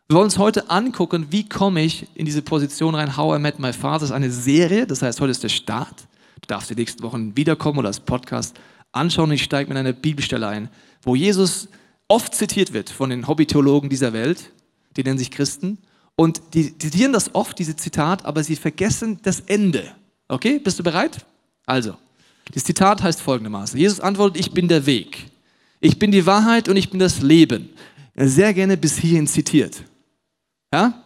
Wir 0.08 0.18
wollen 0.18 0.26
uns 0.26 0.38
heute 0.38 0.70
angucken, 0.70 1.28
wie 1.32 1.48
komme 1.48 1.82
ich 1.82 2.08
in 2.16 2.26
diese 2.26 2.42
Position 2.42 2.96
rein. 2.96 3.18
How 3.18 3.38
I 3.38 3.40
Met 3.42 3.60
My 3.60 3.74
Father 3.74 4.00
das 4.00 4.10
ist 4.10 4.16
eine 4.16 4.32
Serie, 4.32 4.86
das 4.86 5.02
heißt, 5.02 5.20
heute 5.22 5.31
ist 5.31 5.44
der 5.44 5.50
Start. 5.50 6.08
Du 6.42 6.48
darfst 6.48 6.70
die 6.70 6.76
nächsten 6.76 7.02
Wochen 7.02 7.36
wiederkommen 7.36 7.80
oder 7.80 7.88
als 7.88 8.00
Podcast 8.00 8.56
anschauen 8.92 9.31
ich 9.31 9.44
steige 9.44 9.70
mit 9.70 9.78
einer 9.78 9.94
Bibelstelle 9.94 10.48
ein, 10.48 10.70
wo 11.02 11.16
Jesus 11.16 11.68
oft 12.08 12.34
zitiert 12.34 12.74
wird 12.74 12.90
von 12.90 13.09
den 13.09 13.28
Hobbytheologen 13.28 13.90
dieser 13.90 14.14
Welt, 14.14 14.52
die 14.95 15.04
nennen 15.04 15.18
sich 15.18 15.31
Christen, 15.31 15.80
und 16.16 16.42
die 16.54 16.78
zitieren 16.78 17.14
das 17.14 17.34
oft, 17.36 17.60
diese 17.60 17.76
Zitat, 17.76 18.26
aber 18.26 18.44
sie 18.44 18.56
vergessen 18.56 19.19
das 19.24 19.42
Ende. 19.42 19.94
Okay, 20.28 20.60
bist 20.60 20.80
du 20.80 20.84
bereit? 20.84 21.26
Also, 21.66 21.95
das 22.54 22.64
Zitat 22.64 23.04
heißt 23.04 23.22
folgendermaßen. 23.22 23.80
Jesus 23.80 24.00
antwortet, 24.00 24.40
ich 24.40 24.52
bin 24.52 24.68
der 24.68 24.86
Weg. 24.86 25.30
Ich 25.80 26.00
bin 26.00 26.12
die 26.12 26.26
Wahrheit 26.26 26.69
und 26.69 26.78
ich 26.78 26.90
bin 26.90 27.00
das 27.00 27.22
Leben. 27.22 27.69
Sehr 28.16 28.54
gerne 28.54 28.78
bis 28.78 28.98
hierhin 28.98 29.28
zitiert. 29.28 29.84
Ja? 30.74 31.04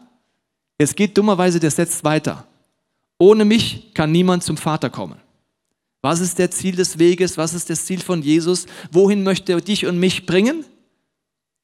Es 0.77 0.95
geht 0.95 1.17
dummerweise 1.17 1.59
der 1.59 1.71
Satz 1.71 2.03
weiter. 2.03 2.45
Ohne 3.17 3.45
mich 3.45 3.93
kann 3.93 4.11
niemand 4.11 4.43
zum 4.43 4.57
Vater 4.57 4.89
kommen. 4.89 5.19
Was 6.01 6.21
ist 6.21 6.39
der 6.39 6.51
Ziel 6.51 6.75
des 6.75 6.97
Weges? 6.99 7.37
Was 7.37 7.53
ist 7.53 7.69
das 7.69 7.85
Ziel 7.85 7.99
von 7.99 8.21
Jesus? 8.21 8.67
Wohin 8.91 9.23
möchte 9.23 9.51
er 9.51 9.61
dich 9.61 9.85
und 9.85 9.99
mich 9.99 10.25
bringen? 10.25 10.63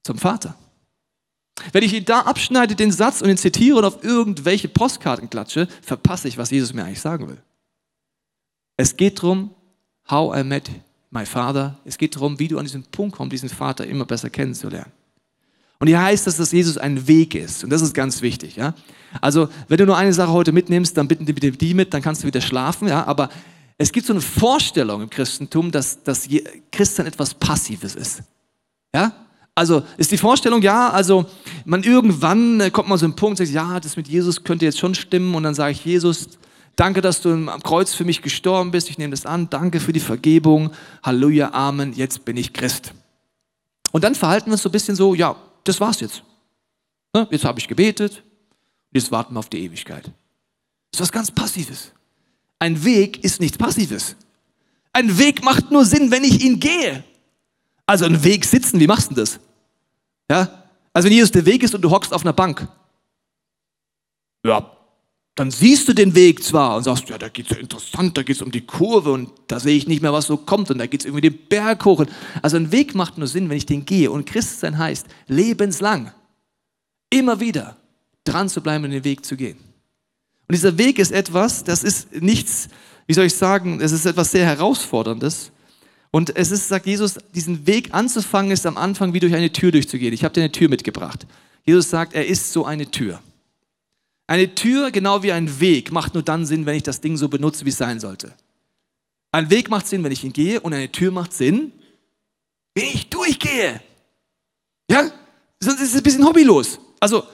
Zum 0.02 0.18
Vater. 0.18 0.56
Wenn 1.72 1.82
ich 1.82 1.94
ihn 1.94 2.04
da 2.04 2.20
abschneide, 2.20 2.74
den 2.74 2.92
Satz 2.92 3.22
und 3.22 3.30
ihn 3.30 3.36
zitiere 3.36 3.78
und 3.78 3.84
auf 3.84 4.04
irgendwelche 4.04 4.68
Postkarten 4.68 5.30
klatsche, 5.30 5.68
verpasse 5.82 6.28
ich, 6.28 6.38
was 6.38 6.50
Jesus 6.50 6.72
mir 6.72 6.84
eigentlich 6.84 7.00
sagen 7.00 7.28
will. 7.28 7.38
Es 8.76 8.96
geht 8.96 9.18
darum, 9.18 9.50
how 10.10 10.36
I 10.36 10.44
met 10.44 10.70
my 11.10 11.24
father. 11.24 11.78
Es 11.84 11.96
geht 11.96 12.14
darum, 12.14 12.38
wie 12.38 12.48
du 12.48 12.58
an 12.58 12.64
diesen 12.64 12.84
Punkt 12.84 13.16
kommst, 13.16 13.32
diesen 13.32 13.48
Vater 13.48 13.86
immer 13.86 14.04
besser 14.04 14.30
kennenzulernen. 14.30 14.92
Und 15.78 15.88
hier 15.88 16.00
heißt 16.00 16.26
das, 16.26 16.36
dass 16.36 16.52
Jesus 16.52 16.78
ein 16.78 17.06
Weg 17.06 17.34
ist. 17.34 17.62
Und 17.64 17.70
das 17.70 17.82
ist 17.82 17.92
ganz 17.92 18.22
wichtig. 18.22 18.56
Ja? 18.56 18.74
Also, 19.20 19.48
wenn 19.68 19.76
du 19.76 19.86
nur 19.86 19.96
eine 19.96 20.12
Sache 20.12 20.32
heute 20.32 20.52
mitnimmst, 20.52 20.96
dann 20.96 21.06
bitten 21.06 21.26
bitte 21.26 21.52
die 21.52 21.74
mit, 21.74 21.92
dann 21.92 22.00
kannst 22.00 22.22
du 22.22 22.26
wieder 22.26 22.40
schlafen. 22.40 22.88
Ja? 22.88 23.06
Aber 23.06 23.28
es 23.76 23.92
gibt 23.92 24.06
so 24.06 24.14
eine 24.14 24.22
Vorstellung 24.22 25.02
im 25.02 25.10
Christentum, 25.10 25.70
dass, 25.70 26.02
dass 26.02 26.28
Christen 26.72 27.06
etwas 27.06 27.34
Passives 27.34 27.94
ist. 27.94 28.22
Ja? 28.94 29.12
Also 29.56 29.82
ist 29.96 30.12
die 30.12 30.18
Vorstellung, 30.18 30.60
ja, 30.60 30.90
also 30.90 31.24
man 31.64 31.82
irgendwann 31.82 32.60
äh, 32.60 32.70
kommt 32.70 32.90
man 32.90 32.98
so 32.98 33.06
ein 33.06 33.16
Punkt, 33.16 33.38
sagt, 33.38 33.50
ja, 33.50 33.80
das 33.80 33.96
mit 33.96 34.06
Jesus 34.06 34.44
könnte 34.44 34.66
jetzt 34.66 34.78
schon 34.78 34.94
stimmen 34.94 35.34
und 35.34 35.44
dann 35.44 35.54
sage 35.54 35.72
ich, 35.72 35.82
Jesus, 35.82 36.28
danke, 36.76 37.00
dass 37.00 37.22
du 37.22 37.30
am 37.30 37.62
Kreuz 37.62 37.94
für 37.94 38.04
mich 38.04 38.20
gestorben 38.20 38.70
bist, 38.70 38.90
ich 38.90 38.98
nehme 38.98 39.12
das 39.12 39.24
an, 39.24 39.48
danke 39.48 39.80
für 39.80 39.94
die 39.94 40.00
Vergebung, 40.00 40.72
Halleluja, 41.02 41.54
Amen, 41.54 41.94
jetzt 41.94 42.26
bin 42.26 42.36
ich 42.36 42.52
Christ. 42.52 42.92
Und 43.92 44.04
dann 44.04 44.14
verhalten 44.14 44.48
wir 44.48 44.52
uns 44.52 44.62
so 44.62 44.68
ein 44.68 44.72
bisschen 44.72 44.94
so, 44.94 45.14
ja, 45.14 45.34
das 45.64 45.80
war's 45.80 46.00
jetzt. 46.00 46.22
Ne, 47.14 47.26
jetzt 47.30 47.46
habe 47.46 47.58
ich 47.58 47.66
gebetet, 47.66 48.22
jetzt 48.92 49.10
warten 49.10 49.32
wir 49.32 49.38
auf 49.38 49.48
die 49.48 49.64
Ewigkeit. 49.64 50.04
Das 50.90 51.00
ist 51.00 51.00
was 51.00 51.12
ganz 51.12 51.30
Passives. 51.30 51.92
Ein 52.58 52.84
Weg 52.84 53.24
ist 53.24 53.40
nichts 53.40 53.56
Passives. 53.56 54.16
Ein 54.92 55.16
Weg 55.18 55.42
macht 55.42 55.70
nur 55.70 55.86
Sinn, 55.86 56.10
wenn 56.10 56.24
ich 56.24 56.44
ihn 56.44 56.60
gehe. 56.60 57.04
Also 57.86 58.04
ein 58.04 58.22
Weg 58.22 58.44
sitzen, 58.44 58.80
wie 58.80 58.86
machst 58.86 59.12
du 59.12 59.14
das? 59.14 59.40
Ja? 60.30 60.64
Also 60.92 61.06
wenn 61.06 61.14
Jesus 61.14 61.32
der 61.32 61.46
Weg 61.46 61.62
ist 61.62 61.74
und 61.74 61.82
du 61.82 61.90
hockst 61.90 62.12
auf 62.12 62.22
einer 62.22 62.32
Bank. 62.32 62.66
Ja, 64.44 64.76
dann 65.36 65.50
siehst 65.50 65.86
du 65.86 65.92
den 65.92 66.14
Weg 66.14 66.42
zwar 66.42 66.78
und 66.78 66.84
sagst, 66.84 67.10
ja, 67.10 67.18
da 67.18 67.28
geht 67.28 67.50
es 67.50 67.56
ja 67.56 67.60
interessant, 67.60 68.16
da 68.16 68.22
geht 68.22 68.36
es 68.36 68.42
um 68.42 68.50
die 68.50 68.62
Kurve 68.62 69.12
und 69.12 69.30
da 69.48 69.60
sehe 69.60 69.76
ich 69.76 69.86
nicht 69.86 70.00
mehr, 70.00 70.12
was 70.12 70.26
so 70.26 70.38
kommt 70.38 70.70
und 70.70 70.78
da 70.78 70.86
geht 70.86 71.00
es 71.00 71.04
irgendwie 71.04 71.28
den 71.28 71.46
Berg 71.48 71.84
hoch. 71.84 72.04
Also 72.40 72.56
ein 72.56 72.72
Weg 72.72 72.94
macht 72.94 73.18
nur 73.18 73.28
Sinn, 73.28 73.50
wenn 73.50 73.58
ich 73.58 73.66
den 73.66 73.84
gehe. 73.84 74.10
Und 74.10 74.24
Christsein 74.24 74.78
heißt, 74.78 75.06
lebenslang, 75.26 76.12
immer 77.10 77.38
wieder 77.38 77.76
dran 78.24 78.48
zu 78.48 78.62
bleiben 78.62 78.84
und 78.84 78.92
den 78.92 79.04
Weg 79.04 79.26
zu 79.26 79.36
gehen. 79.36 79.58
Und 80.48 80.54
dieser 80.54 80.78
Weg 80.78 80.98
ist 80.98 81.12
etwas, 81.12 81.64
das 81.64 81.84
ist 81.84 82.14
nichts, 82.14 82.68
wie 83.06 83.14
soll 83.14 83.26
ich 83.26 83.34
sagen, 83.34 83.80
es 83.82 83.92
ist 83.92 84.06
etwas 84.06 84.30
sehr 84.30 84.46
Herausforderndes. 84.46 85.52
Und 86.10 86.34
es 86.36 86.50
ist, 86.50 86.68
sagt 86.68 86.86
Jesus, 86.86 87.18
diesen 87.34 87.66
Weg 87.66 87.92
anzufangen, 87.92 88.50
ist 88.50 88.66
am 88.66 88.76
Anfang 88.76 89.12
wie 89.12 89.20
durch 89.20 89.34
eine 89.34 89.52
Tür 89.52 89.72
durchzugehen. 89.72 90.14
Ich 90.14 90.24
habe 90.24 90.34
dir 90.34 90.42
eine 90.42 90.52
Tür 90.52 90.68
mitgebracht. 90.68 91.26
Jesus 91.64 91.90
sagt, 91.90 92.14
er 92.14 92.26
ist 92.26 92.52
so 92.52 92.64
eine 92.64 92.90
Tür. 92.90 93.20
Eine 94.26 94.54
Tür, 94.54 94.90
genau 94.90 95.22
wie 95.22 95.32
ein 95.32 95.60
Weg, 95.60 95.92
macht 95.92 96.14
nur 96.14 96.22
dann 96.22 96.46
Sinn, 96.46 96.66
wenn 96.66 96.76
ich 96.76 96.82
das 96.82 97.00
Ding 97.00 97.16
so 97.16 97.28
benutze, 97.28 97.64
wie 97.64 97.70
es 97.70 97.76
sein 97.76 98.00
sollte. 98.00 98.34
Ein 99.32 99.50
Weg 99.50 99.68
macht 99.68 99.86
Sinn, 99.86 100.02
wenn 100.02 100.12
ich 100.12 100.24
ihn 100.24 100.32
gehe, 100.32 100.60
und 100.60 100.72
eine 100.72 100.90
Tür 100.90 101.10
macht 101.10 101.32
Sinn, 101.32 101.72
wenn 102.74 102.86
ich 102.86 103.08
durchgehe. 103.08 103.80
Ja? 104.90 105.10
Sonst 105.60 105.80
ist 105.80 105.90
es 105.90 105.96
ein 105.96 106.02
bisschen 106.02 106.24
hobbylos. 106.24 106.78
Also, 107.00 107.24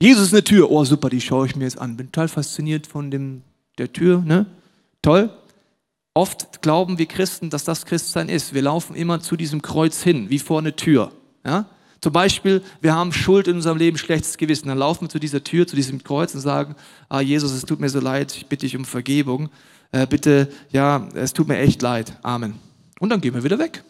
Jesus 0.00 0.28
ist 0.28 0.34
eine 0.34 0.44
Tür. 0.44 0.70
Oh, 0.70 0.84
super, 0.84 1.08
die 1.08 1.20
schaue 1.20 1.46
ich 1.46 1.56
mir 1.56 1.64
jetzt 1.64 1.78
an. 1.78 1.96
Bin 1.96 2.12
total 2.12 2.28
fasziniert 2.28 2.86
von 2.86 3.10
dem, 3.10 3.42
der 3.78 3.92
Tür. 3.92 4.20
Ne? 4.20 4.46
Toll. 5.02 5.30
Oft 6.16 6.62
glauben 6.62 6.96
wir 6.96 7.04
Christen, 7.04 7.50
dass 7.50 7.64
das 7.64 7.84
Christsein 7.84 8.30
ist. 8.30 8.54
Wir 8.54 8.62
laufen 8.62 8.96
immer 8.96 9.20
zu 9.20 9.36
diesem 9.36 9.60
Kreuz 9.60 10.02
hin, 10.02 10.30
wie 10.30 10.38
vor 10.38 10.60
eine 10.60 10.74
Tür. 10.74 11.12
Ja? 11.44 11.66
Zum 12.00 12.14
Beispiel, 12.14 12.62
wir 12.80 12.94
haben 12.94 13.12
Schuld 13.12 13.48
in 13.48 13.56
unserem 13.56 13.76
Leben, 13.76 13.98
schlechtes 13.98 14.38
Gewissen. 14.38 14.68
Dann 14.68 14.78
laufen 14.78 15.02
wir 15.02 15.08
zu 15.10 15.18
dieser 15.18 15.44
Tür, 15.44 15.66
zu 15.66 15.76
diesem 15.76 16.02
Kreuz 16.02 16.34
und 16.34 16.40
sagen, 16.40 16.74
ah 17.10 17.20
Jesus, 17.20 17.52
es 17.52 17.66
tut 17.66 17.80
mir 17.80 17.90
so 17.90 18.00
leid, 18.00 18.34
ich 18.34 18.46
bitte 18.46 18.64
dich 18.64 18.78
um 18.78 18.86
Vergebung. 18.86 19.50
Äh, 19.92 20.06
bitte, 20.06 20.48
ja, 20.70 21.06
es 21.12 21.34
tut 21.34 21.48
mir 21.48 21.58
echt 21.58 21.82
leid. 21.82 22.16
Amen. 22.22 22.54
Und 22.98 23.10
dann 23.10 23.20
gehen 23.20 23.34
wir 23.34 23.44
wieder 23.44 23.58
weg. 23.58 23.84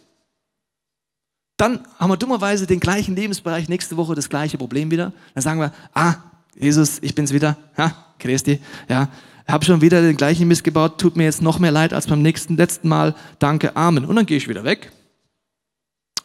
Dann 1.57 1.87
haben 1.97 2.11
wir 2.11 2.17
dummerweise 2.17 2.67
den 2.67 2.81
gleichen 2.81 3.15
Lebensbereich, 3.15 3.69
nächste 3.69 3.97
Woche 3.97 4.17
das 4.17 4.29
gleiche 4.29 4.59
Problem 4.59 4.91
wieder. 4.91 5.13
Dann 5.35 5.43
sagen 5.45 5.61
wir, 5.61 5.73
ah, 5.95 6.17
Jesus, 6.59 6.99
ich 7.03 7.15
bin's 7.15 7.33
wieder. 7.33 7.57
Ha, 7.79 7.95
Christi, 8.19 8.59
ja, 8.89 9.11
habe 9.49 9.65
schon 9.65 9.81
wieder 9.81 10.03
den 10.03 10.17
gleichen 10.17 10.49
Mist 10.49 10.65
gebaut, 10.65 10.99
tut 10.99 11.17
mir 11.17 11.25
jetzt 11.25 11.43
noch 11.43 11.59
mehr 11.59 11.71
leid 11.71 11.93
als 11.93 12.07
beim 12.07 12.23
nächsten, 12.23 12.57
letzten 12.57 12.89
Mal. 12.89 13.15
Danke, 13.39 13.77
Amen. 13.77 14.05
Und 14.05 14.17
dann 14.17 14.27
gehe 14.27 14.37
ich 14.37 14.49
wieder 14.49 14.65
weg. 14.65 14.93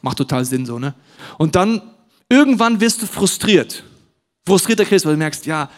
Macht 0.01 0.17
total 0.17 0.45
Sinn 0.45 0.65
so, 0.65 0.79
ne? 0.79 0.95
Und 1.37 1.55
dann 1.55 1.81
irgendwann 2.29 2.81
wirst 2.81 3.01
du 3.01 3.05
frustriert. 3.05 3.83
Frustrierter 4.47 4.85
Christ, 4.85 5.05
weil 5.05 5.13
du 5.13 5.19
merkst, 5.19 5.45
ja, 5.45 5.69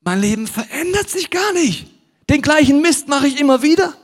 mein 0.00 0.20
Leben 0.20 0.46
verändert 0.46 1.10
sich 1.10 1.28
gar 1.30 1.52
nicht. 1.52 1.86
Den 2.30 2.40
gleichen 2.40 2.80
Mist 2.80 3.08
mache 3.08 3.26
ich 3.26 3.38
immer 3.38 3.62
wieder. 3.62 3.94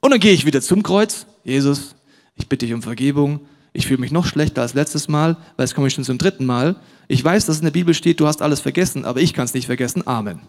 Und 0.00 0.10
dann 0.10 0.20
gehe 0.20 0.32
ich 0.32 0.46
wieder 0.46 0.60
zum 0.60 0.82
Kreuz. 0.82 1.26
Jesus, 1.44 1.94
ich 2.34 2.48
bitte 2.48 2.66
dich 2.66 2.74
um 2.74 2.82
Vergebung. 2.82 3.40
Ich 3.72 3.86
fühle 3.86 4.00
mich 4.00 4.10
noch 4.10 4.26
schlechter 4.26 4.62
als 4.62 4.74
letztes 4.74 5.06
Mal, 5.06 5.36
weil 5.56 5.66
jetzt 5.66 5.74
komme 5.74 5.86
ich 5.86 5.94
schon 5.94 6.04
zum 6.04 6.18
dritten 6.18 6.44
Mal. 6.44 6.76
Ich 7.06 7.22
weiß, 7.22 7.46
dass 7.46 7.58
in 7.58 7.64
der 7.64 7.70
Bibel 7.70 7.94
steht, 7.94 8.18
du 8.18 8.26
hast 8.26 8.42
alles 8.42 8.60
vergessen, 8.60 9.04
aber 9.04 9.20
ich 9.20 9.32
kann 9.32 9.44
es 9.44 9.54
nicht 9.54 9.66
vergessen. 9.66 10.06
Amen. 10.06 10.40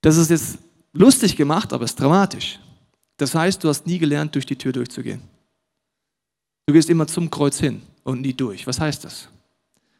Das 0.00 0.16
ist 0.16 0.30
jetzt 0.30 0.58
lustig 0.92 1.36
gemacht, 1.36 1.72
aber 1.72 1.84
es 1.84 1.92
ist 1.92 2.00
dramatisch. 2.00 2.58
Das 3.16 3.34
heißt, 3.34 3.62
du 3.62 3.68
hast 3.68 3.86
nie 3.86 3.98
gelernt, 3.98 4.34
durch 4.34 4.46
die 4.46 4.56
Tür 4.56 4.72
durchzugehen. 4.72 5.20
Du 6.66 6.72
gehst 6.72 6.88
immer 6.88 7.06
zum 7.06 7.30
Kreuz 7.30 7.58
hin 7.58 7.82
und 8.04 8.22
nie 8.22 8.32
durch. 8.32 8.66
Was 8.66 8.80
heißt 8.80 9.04
das? 9.04 9.28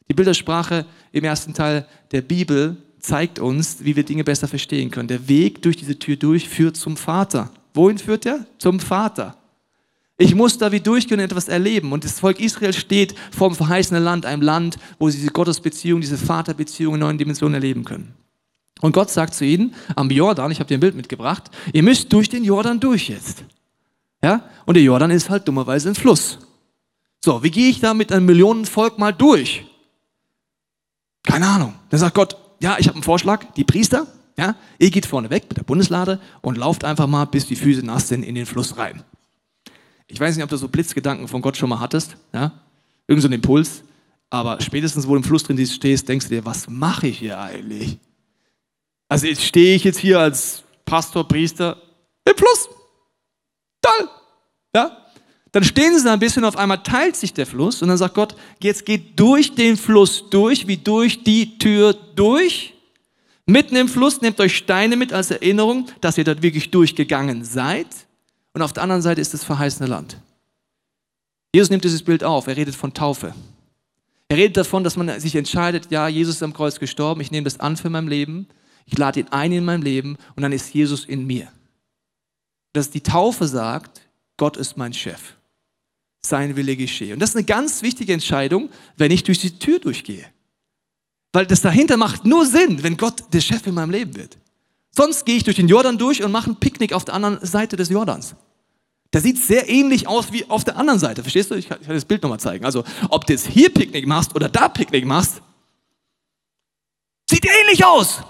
Die 0.09 0.14
Bildersprache 0.14 0.87
im 1.12 1.25
ersten 1.25 1.52
Teil 1.52 1.87
der 2.12 2.23
Bibel 2.23 2.76
zeigt 2.99 3.38
uns, 3.38 3.85
wie 3.85 3.97
wir 3.97 4.04
Dinge 4.04 4.25
besser 4.25 4.49
verstehen 4.49 4.90
können. 4.90 5.09
Der 5.09 5.28
Weg 5.28 5.62
durch 5.62 5.76
diese 5.76 5.99
Tür 5.99 6.16
durch 6.16 6.49
führt 6.49 6.76
zum 6.76 6.97
Vater. 6.97 7.50
Wohin 7.75 7.99
führt 7.99 8.26
er? 8.26 8.47
Zum 8.59 8.80
Vater. 8.80 9.37
Ich 10.16 10.35
muss 10.35 10.59
da 10.59 10.71
wie 10.71 10.80
durchgehen 10.80 11.19
und 11.19 11.25
etwas 11.25 11.49
erleben. 11.49 11.92
Und 11.92 12.04
das 12.04 12.21
Volk 12.21 12.40
Israel 12.40 12.73
steht 12.73 13.14
vor 13.30 13.49
dem 13.49 13.57
verheißenen 13.57 14.02
Land, 14.02 14.26
einem 14.26 14.42
Land, 14.42 14.78
wo 14.99 15.09
sie 15.09 15.19
diese 15.19 15.33
Gottesbeziehung, 15.33 16.00
diese 16.00 16.19
Vaterbeziehung 16.19 16.95
in 16.95 17.00
neuen 17.00 17.19
Dimensionen 17.19 17.54
erleben 17.54 17.85
können. 17.85 18.14
Und 18.81 18.93
Gott 18.93 19.11
sagt 19.11 19.35
zu 19.35 19.45
ihnen 19.45 19.75
am 19.97 20.11
Jordan, 20.11 20.51
ich 20.51 20.61
habe 20.61 20.69
dir 20.69 20.79
ein 20.79 20.81
Bild 20.81 20.95
mitgebracht, 20.95 21.51
ihr 21.73 21.83
müsst 21.83 22.13
durch 22.13 22.29
den 22.29 22.45
Jordan 22.45 22.81
durch 22.81 23.09
jetzt. 23.09 23.45
Ja? 24.23 24.45
Und 24.67 24.75
der 24.75 24.83
Jordan 24.83 25.11
ist 25.11 25.31
halt 25.31 25.47
dummerweise 25.49 25.89
ein 25.89 25.95
Fluss. 25.95 26.39
So, 27.23 27.43
wie 27.43 27.51
gehe 27.51 27.69
ich 27.69 27.81
da 27.81 27.93
mit 27.93 28.13
einem 28.13 28.27
Millionenvolk 28.27 28.99
mal 28.99 29.13
durch? 29.13 29.67
Keine 31.23 31.47
Ahnung. 31.47 31.75
Dann 31.91 32.01
sagt 32.01 32.15
Gott, 32.15 32.37
ja, 32.61 32.77
ich 32.79 32.87
habe 32.87 32.97
einen 32.97 33.03
Vorschlag, 33.03 33.53
die 33.55 33.65
Priester, 33.65 34.07
ja, 34.39 34.57
ihr 34.79 34.91
geht 34.91 35.07
vorne 35.07 35.29
weg 35.29 35.45
mit 35.49 35.59
der 35.59 35.65
Bundeslade 35.65 36.21
und 36.41 36.57
lauft 36.57 36.85
einfach 36.85 37.07
mal, 37.07 37.27
bis 37.27 37.47
die 37.47 37.57
Füße 37.57 37.85
nass 37.85 38.09
sind, 38.09 38.23
in 38.23 38.35
den 38.35 38.47
Fluss 38.47 38.79
rein. 38.79 39.03
Ich 40.07 40.19
weiß 40.19 40.35
nicht, 40.35 40.45
ob 40.45 40.51
du 40.51 40.57
so 40.57 40.69
Blitzgedanken 40.69 41.29
von 41.29 41.43
Gott 41.43 41.57
schon 41.57 41.69
mal 41.69 41.81
hattest, 41.81 42.17
ja, 42.33 42.53
irgend 43.07 43.23
so 43.23 43.29
einen 43.29 43.35
Impuls, 43.35 43.83
aber 44.31 44.61
spätestens, 44.61 45.07
wo 45.07 45.11
du 45.11 45.19
im 45.19 45.25
Fluss 45.25 45.43
drin 45.43 45.65
stehst, 45.67 46.09
denkst 46.09 46.29
du 46.29 46.35
dir, 46.35 46.45
was 46.45 46.69
mache 46.69 47.09
ich 47.09 47.19
hier 47.19 47.39
eigentlich? 47.39 47.99
Also 49.11 49.26
stehe 49.35 49.75
ich 49.75 49.83
jetzt 49.83 49.99
hier 49.99 50.21
als 50.21 50.62
Pastor, 50.85 51.26
Priester 51.26 51.76
im 52.25 52.37
Fluss. 52.37 52.69
Toll. 53.83 54.09
Ja? 54.75 54.97
Dann 55.50 55.64
stehen 55.64 55.99
sie 55.99 56.05
da 56.05 56.12
ein 56.12 56.21
bisschen, 56.21 56.45
auf 56.45 56.57
einmal 56.57 56.81
teilt 56.85 57.17
sich 57.17 57.35
der 57.35 57.45
Fluss 57.45 57.83
und 57.83 57.88
dann 57.88 57.99
sagt 57.99 58.14
Gott, 58.14 58.37
jetzt 58.62 58.87
geht 58.87 59.19
durch 59.19 59.57
den 59.57 59.76
Fluss 59.76 60.31
durch, 60.31 60.69
wie 60.69 60.76
durch 60.76 61.25
die 61.25 61.59
Tür 61.59 61.93
durch. 62.14 62.75
Mitten 63.47 63.75
im 63.75 63.88
Fluss 63.88 64.21
nehmt 64.21 64.38
euch 64.38 64.57
Steine 64.57 64.95
mit 64.95 65.12
als 65.12 65.33
Erinnerung, 65.33 65.88
dass 66.00 66.17
ihr 66.17 66.25
dort 66.25 66.43
wirklich 66.43 66.71
durchgegangen 66.71 67.43
seid. 67.43 67.88
Und 68.52 68.62
auf 68.62 68.73
der 68.73 68.85
anderen 68.85 69.02
Seite 69.02 69.21
ist 69.21 69.35
das 69.35 69.43
verheißene 69.43 69.88
Land. 69.88 70.19
Jesus 71.52 71.69
nimmt 71.69 71.83
dieses 71.83 72.05
Bild 72.05 72.23
auf, 72.23 72.47
er 72.47 72.57
redet 72.57 72.76
von 72.76 72.95
Taufe. 72.95 73.35
Er 74.29 74.37
redet 74.37 74.57
davon, 74.57 74.85
dass 74.85 74.97
man 74.97 75.19
sich 75.19 75.35
entscheidet, 75.35 75.90
ja, 75.90 76.07
Jesus 76.07 76.37
ist 76.37 76.45
am 76.45 76.52
Kreuz 76.52 76.79
gestorben, 76.79 77.21
ich 77.21 77.33
nehme 77.33 77.43
das 77.43 77.59
an 77.59 77.76
für 77.76 77.90
mein 77.90 78.07
Leben, 78.07 78.47
ich 78.91 78.99
lade 78.99 79.21
ihn 79.21 79.29
ein 79.29 79.53
in 79.53 79.65
mein 79.65 79.83
Leben 79.83 80.17
und 80.37 80.43
dann 80.43 80.53
ist 80.53 80.75
Jesus 80.75 81.05
in 81.05 81.27
mir. 81.27 81.49
Dass 82.73 82.91
die 82.91 83.03
Taufe 83.03 83.47
sagt, 83.47 84.03
Gott 84.37 84.57
ist 84.57 84.77
mein 84.77 84.93
Chef 84.93 85.35
sein 86.23 86.57
Wille 86.57 86.77
geschehe. 86.77 87.15
Und 87.15 87.21
das 87.21 87.31
ist 87.31 87.37
eine 87.37 87.45
ganz 87.45 87.83
wichtige 87.83 88.13
Entscheidung, 88.13 88.71
wenn 88.97 89.11
ich 89.11 89.25
durch 89.25 89.39
die 89.39 89.59
Tür 89.59 89.79
durchgehe. 89.79 90.27
Weil 91.33 91.47
das 91.47 91.61
dahinter 91.61 91.97
macht 91.97 92.25
nur 92.25 92.45
Sinn, 92.45 92.83
wenn 92.83 92.97
Gott 92.97 93.25
der 93.33 93.41
Chef 93.41 93.67
in 93.67 93.75
meinem 93.75 93.91
Leben 93.91 94.17
wird. 94.17 94.37
Sonst 94.91 95.25
gehe 95.25 95.37
ich 95.37 95.45
durch 95.45 95.57
den 95.57 95.69
Jordan 95.69 95.97
durch 95.97 96.23
und 96.23 96.33
mache 96.33 96.51
ein 96.51 96.57
Picknick 96.57 96.93
auf 96.93 97.05
der 97.05 97.15
anderen 97.15 97.45
Seite 97.45 97.77
des 97.77 97.89
Jordans. 97.89 98.35
Der 99.13 99.21
sieht 99.21 99.39
sehr 99.39 99.69
ähnlich 99.69 100.07
aus 100.07 100.33
wie 100.33 100.49
auf 100.49 100.65
der 100.65 100.77
anderen 100.77 100.99
Seite. 100.99 101.23
Verstehst 101.23 101.51
du? 101.51 101.55
Ich 101.55 101.69
kann, 101.69 101.79
ich 101.81 101.87
kann 101.87 101.97
das 101.97 102.05
Bild 102.05 102.23
nochmal 102.23 102.41
zeigen. 102.41 102.65
Also, 102.65 102.85
ob 103.09 103.27
du 103.27 103.33
jetzt 103.33 103.47
hier 103.47 103.73
Picknick 103.73 104.07
machst 104.07 104.35
oder 104.35 104.49
da 104.49 104.69
Picknick 104.69 105.05
machst, 105.05 105.41
sieht 107.29 107.45
ähnlich 107.45 107.85
aus. 107.85 108.23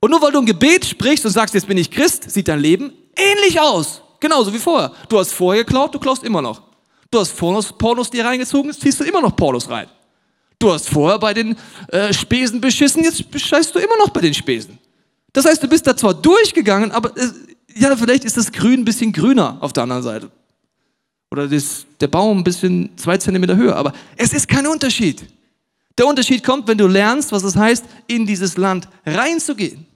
Und 0.00 0.10
nur 0.10 0.22
weil 0.22 0.32
du 0.32 0.38
ein 0.38 0.46
Gebet 0.46 0.84
sprichst 0.84 1.24
und 1.26 1.32
sagst, 1.32 1.54
jetzt 1.54 1.66
bin 1.66 1.76
ich 1.76 1.90
Christ, 1.90 2.30
sieht 2.30 2.48
dein 2.48 2.60
Leben 2.60 2.92
ähnlich 3.14 3.60
aus. 3.60 4.02
Genauso 4.18 4.52
wie 4.52 4.58
vorher. 4.58 4.92
Du 5.08 5.18
hast 5.18 5.32
vorher 5.32 5.64
geklaut, 5.64 5.94
du 5.94 5.98
klaust 5.98 6.24
immer 6.24 6.42
noch. 6.42 6.62
Du 7.10 7.18
hast 7.18 7.36
Pornos, 7.36 7.72
Pornos 7.72 8.08
dir 8.10 8.24
reingezogen, 8.24 8.72
ziehst 8.72 9.00
du 9.00 9.04
immer 9.04 9.20
noch 9.20 9.34
Pornos 9.34 9.68
rein. 9.68 9.88
Du 10.58 10.72
hast 10.72 10.88
vorher 10.88 11.18
bei 11.18 11.34
den 11.34 11.56
äh, 11.88 12.12
Spesen 12.12 12.60
beschissen, 12.60 13.02
jetzt 13.02 13.30
bescheißt 13.30 13.74
du 13.74 13.78
immer 13.78 13.96
noch 13.96 14.10
bei 14.10 14.20
den 14.20 14.34
Spesen. 14.34 14.78
Das 15.32 15.44
heißt, 15.44 15.62
du 15.62 15.68
bist 15.68 15.86
da 15.86 15.96
zwar 15.96 16.14
durchgegangen, 16.14 16.92
aber 16.92 17.16
äh, 17.16 17.28
ja, 17.74 17.94
vielleicht 17.96 18.24
ist 18.24 18.36
das 18.36 18.52
Grün 18.52 18.80
ein 18.80 18.84
bisschen 18.84 19.12
grüner 19.12 19.58
auf 19.60 19.72
der 19.72 19.84
anderen 19.84 20.02
Seite. 20.02 20.30
Oder 21.30 21.48
das, 21.48 21.86
der 22.00 22.08
Baum 22.08 22.38
ein 22.38 22.44
bisschen 22.44 22.90
zwei 22.96 23.16
Zentimeter 23.16 23.56
höher. 23.56 23.76
Aber 23.76 23.92
es 24.16 24.32
ist 24.32 24.48
kein 24.48 24.66
Unterschied. 24.66 25.24
Der 25.96 26.06
Unterschied 26.06 26.42
kommt, 26.44 26.66
wenn 26.66 26.78
du 26.78 26.86
lernst, 26.86 27.30
was 27.32 27.44
es 27.44 27.56
heißt, 27.56 27.84
in 28.06 28.26
dieses 28.26 28.56
Land 28.56 28.88
reinzugehen. 29.06 29.86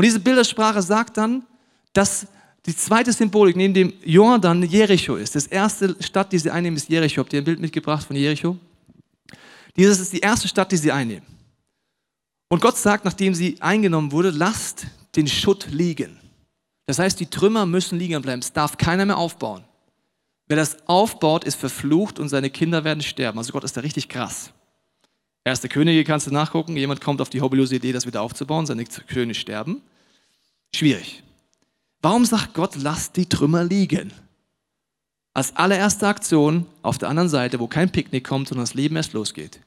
Und 0.00 0.04
diese 0.06 0.20
Bildersprache 0.20 0.80
sagt 0.80 1.18
dann, 1.18 1.42
dass 1.92 2.26
die 2.64 2.74
zweite 2.74 3.12
Symbolik 3.12 3.54
neben 3.54 3.74
dem 3.74 3.92
Jordan 4.02 4.62
Jericho 4.62 5.16
ist. 5.16 5.34
Das 5.34 5.46
erste 5.46 5.94
Stadt, 6.02 6.32
die 6.32 6.38
sie 6.38 6.50
einnehmen, 6.50 6.78
ist 6.78 6.88
Jericho. 6.88 7.20
Habt 7.20 7.34
ihr 7.34 7.42
ein 7.42 7.44
Bild 7.44 7.60
mitgebracht 7.60 8.06
von 8.06 8.16
Jericho? 8.16 8.56
Dieses 9.76 10.00
ist 10.00 10.14
die 10.14 10.20
erste 10.20 10.48
Stadt, 10.48 10.72
die 10.72 10.78
sie 10.78 10.90
einnehmen. 10.90 11.26
Und 12.48 12.62
Gott 12.62 12.78
sagt, 12.78 13.04
nachdem 13.04 13.34
sie 13.34 13.60
eingenommen 13.60 14.10
wurde, 14.10 14.30
lasst 14.30 14.86
den 15.16 15.26
Schutt 15.26 15.66
liegen. 15.70 16.18
Das 16.86 16.98
heißt, 16.98 17.20
die 17.20 17.26
Trümmer 17.26 17.66
müssen 17.66 17.98
liegen 17.98 18.22
bleiben. 18.22 18.40
Es 18.40 18.54
darf 18.54 18.78
keiner 18.78 19.04
mehr 19.04 19.18
aufbauen. 19.18 19.64
Wer 20.48 20.56
das 20.56 20.78
aufbaut, 20.88 21.44
ist 21.44 21.56
verflucht 21.56 22.18
und 22.18 22.30
seine 22.30 22.48
Kinder 22.48 22.84
werden 22.84 23.02
sterben. 23.02 23.36
Also 23.36 23.52
Gott 23.52 23.64
ist 23.64 23.76
da 23.76 23.82
richtig 23.82 24.08
krass. 24.08 24.50
Erste 25.44 25.68
Könige 25.68 26.04
kannst 26.04 26.26
du 26.26 26.30
nachgucken. 26.30 26.76
Jemand 26.76 27.00
kommt 27.00 27.20
auf 27.20 27.28
die 27.28 27.40
hobbylose 27.40 27.76
Idee, 27.76 27.92
das 27.92 28.06
wieder 28.06 28.22
aufzubauen. 28.22 28.64
Seine 28.64 28.84
Söhne 29.12 29.34
sterben. 29.34 29.82
Schwierig. 30.74 31.22
Warum 32.02 32.24
sagt 32.24 32.54
Gott, 32.54 32.76
lasst 32.76 33.16
die 33.16 33.28
Trümmer 33.28 33.64
liegen? 33.64 34.12
Als 35.34 35.54
allererste 35.56 36.08
Aktion 36.08 36.66
auf 36.82 36.98
der 36.98 37.08
anderen 37.08 37.28
Seite, 37.28 37.60
wo 37.60 37.66
kein 37.66 37.92
Picknick 37.92 38.26
kommt, 38.26 38.48
sondern 38.48 38.64
das 38.64 38.74
Leben 38.74 38.96
erst 38.96 39.12
losgeht. 39.12 39.60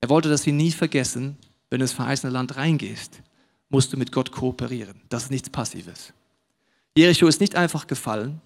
Er 0.00 0.08
wollte, 0.08 0.28
dass 0.28 0.42
sie 0.42 0.52
nie 0.52 0.72
vergessen, 0.72 1.36
wenn 1.70 1.78
du 1.78 1.84
ins 1.84 1.92
verheißene 1.92 2.32
Land 2.32 2.56
reingehst, 2.56 3.22
musst 3.68 3.92
du 3.92 3.96
mit 3.96 4.12
Gott 4.12 4.32
kooperieren. 4.32 5.00
Das 5.08 5.24
ist 5.24 5.30
nichts 5.30 5.48
Passives. 5.48 6.12
Jericho 6.96 7.26
ist 7.26 7.40
nicht 7.40 7.54
einfach 7.54 7.86
gefallen. 7.86 8.40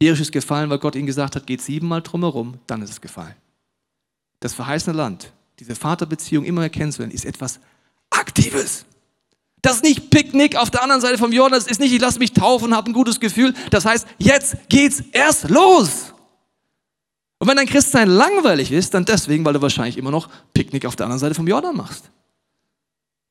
Jericho 0.00 0.22
ist 0.22 0.32
gefallen, 0.32 0.70
weil 0.70 0.78
Gott 0.78 0.94
ihm 0.94 1.06
gesagt 1.06 1.36
hat, 1.36 1.46
geht 1.46 1.60
siebenmal 1.60 2.02
drumherum, 2.02 2.58
dann 2.66 2.82
ist 2.82 2.90
es 2.90 3.00
gefallen. 3.00 3.34
Das 4.40 4.54
verheißene 4.54 4.96
Land, 4.96 5.32
diese 5.58 5.74
Vaterbeziehung 5.74 6.44
immer 6.44 6.60
mehr 6.60 6.70
kennenzulernen, 6.70 7.14
ist 7.14 7.24
etwas 7.24 7.60
Aktives. 8.10 8.86
Das 9.62 9.76
ist 9.76 9.84
nicht 9.84 10.10
Picknick 10.10 10.56
auf 10.56 10.70
der 10.70 10.82
anderen 10.82 11.00
Seite 11.00 11.18
vom 11.18 11.32
Jordan, 11.32 11.58
das 11.58 11.68
ist 11.68 11.80
nicht, 11.80 11.92
ich 11.92 12.00
lasse 12.00 12.18
mich 12.18 12.32
taufen 12.32 12.66
und 12.66 12.76
habe 12.76 12.90
ein 12.90 12.92
gutes 12.92 13.20
Gefühl. 13.20 13.54
Das 13.70 13.84
heißt, 13.84 14.06
jetzt 14.18 14.56
geht's 14.68 15.02
erst 15.12 15.48
los. 15.48 16.12
Und 17.38 17.48
wenn 17.48 17.56
dein 17.56 17.66
Christsein 17.66 18.08
langweilig 18.08 18.72
ist, 18.72 18.92
dann 18.94 19.04
deswegen, 19.04 19.44
weil 19.44 19.52
du 19.52 19.62
wahrscheinlich 19.62 19.96
immer 19.96 20.10
noch 20.10 20.28
Picknick 20.52 20.84
auf 20.84 20.96
der 20.96 21.06
anderen 21.06 21.20
Seite 21.20 21.34
vom 21.34 21.46
Jordan 21.46 21.76
machst. 21.76 22.10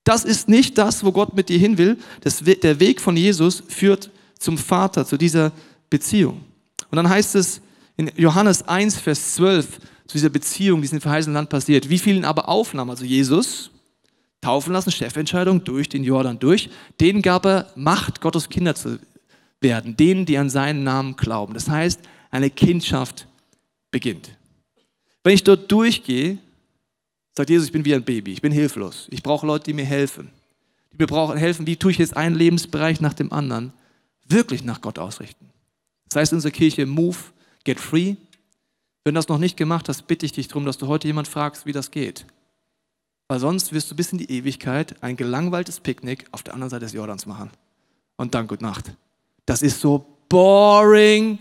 Das 0.04 0.26
ist 0.26 0.50
nicht 0.50 0.78
das, 0.78 1.04
wo 1.04 1.12
Gott 1.12 1.36
mit 1.36 1.50
dir 1.50 1.60
hin 1.60 1.78
will. 1.78 1.98
Das, 2.22 2.40
der 2.44 2.80
Weg 2.80 3.02
von 3.02 3.16
Jesus 3.16 3.64
führt 3.68 4.10
zum 4.40 4.58
Vater, 4.58 5.06
zu 5.06 5.18
dieser 5.18 5.52
Beziehung. 5.90 6.44
Und 6.90 6.96
dann 6.96 7.08
heißt 7.08 7.36
es 7.36 7.62
in 7.98 8.12
Johannes 8.16 8.68
1, 8.68 8.98
Vers 8.98 9.36
12, 9.36 9.80
zu 10.08 10.18
dieser 10.18 10.30
Beziehung, 10.30 10.82
die 10.82 10.88
in 10.88 10.98
dem 10.98 11.02
verheißenen 11.02 11.36
Land 11.36 11.50
passiert, 11.50 11.90
wie 11.90 12.00
vielen 12.00 12.26
aber 12.26 12.50
aufnahm, 12.50 12.90
also 12.90 13.06
Jesus, 13.06 13.71
taufen 14.42 14.74
lassen, 14.74 14.92
Chefentscheidung 14.92 15.64
durch 15.64 15.88
den 15.88 16.04
Jordan 16.04 16.40
durch. 16.40 16.70
Denen 17.00 17.22
gab 17.22 17.46
er 17.46 17.72
Macht, 17.76 18.22
Gottes 18.22 18.50
Kinder 18.50 18.76
zu 18.76 19.00
werden, 19.62 19.96
denen, 19.96 20.26
die 20.26 20.38
an 20.38 20.50
seinen 20.50 20.84
Namen 20.84 21.16
glauben. 21.16 21.54
Das 21.54 21.70
heißt, 21.70 22.02
eine 22.32 22.50
Kindschaft 22.50 23.28
beginnt. 23.92 24.36
Wenn 25.24 25.36
ich 25.36 25.44
dort 25.44 25.72
durchgehe, 25.72 26.40
sagt 27.38 27.50
Jesus, 27.50 27.68
ich 27.68 27.72
bin 27.72 27.86
wie 27.86 27.94
ein 27.94 28.04
Baby, 28.04 28.34
ich 28.34 28.42
bin 28.42 28.52
hilflos. 28.52 29.08
Ich 29.12 29.22
brauche 29.22 29.46
Leute, 29.46 29.66
die 29.66 29.74
mir 29.74 29.86
helfen. 29.86 30.32
Die 30.92 30.98
mir 30.98 31.08
brauchen 31.08 31.38
helfen, 31.38 31.68
wie 31.68 31.76
tue 31.76 31.92
ich 31.92 32.00
jetzt 32.00 32.18
einen 32.18 32.36
Lebensbereich 32.36 33.02
nach 33.02 33.14
dem 33.14 33.32
anderen 33.32 33.72
wirklich 34.28 34.64
nach 34.64 34.82
Gott 34.82 34.98
ausrichten. 34.98 35.50
Das 36.10 36.16
heißt, 36.16 36.34
unsere 36.34 36.52
Kirche 36.52 36.86
Move, 36.86 37.18
Get 37.64 37.80
Free. 37.80 38.16
Wenn 39.04 39.14
du 39.14 39.20
das 39.20 39.28
noch 39.28 39.38
nicht 39.38 39.58
gemacht 39.58 39.90
hast, 39.90 40.08
bitte 40.08 40.26
ich 40.26 40.32
dich 40.32 40.48
darum, 40.48 40.66
dass 40.66 40.78
du 40.78 40.88
heute 40.88 41.08
jemand 41.08 41.28
fragst, 41.28 41.66
wie 41.66 41.72
das 41.72 41.92
geht. 41.92 42.26
Weil 43.32 43.40
sonst 43.40 43.72
wirst 43.72 43.90
du 43.90 43.96
bis 43.96 44.12
in 44.12 44.18
die 44.18 44.30
Ewigkeit 44.30 45.02
ein 45.02 45.16
gelangweiltes 45.16 45.80
Picknick 45.80 46.26
auf 46.34 46.44
der 46.44 46.54
anderen 46.54 46.70
Seite 46.70 46.84
des 46.84 46.92
Jordans 46.92 47.26
machen. 47.26 47.50
Und 48.18 48.36
dann 48.36 48.46
gute 48.46 48.62
Nacht. 48.62 48.92
Das 49.46 49.62
ist 49.62 49.80
so 49.80 50.06
boring 50.28 51.40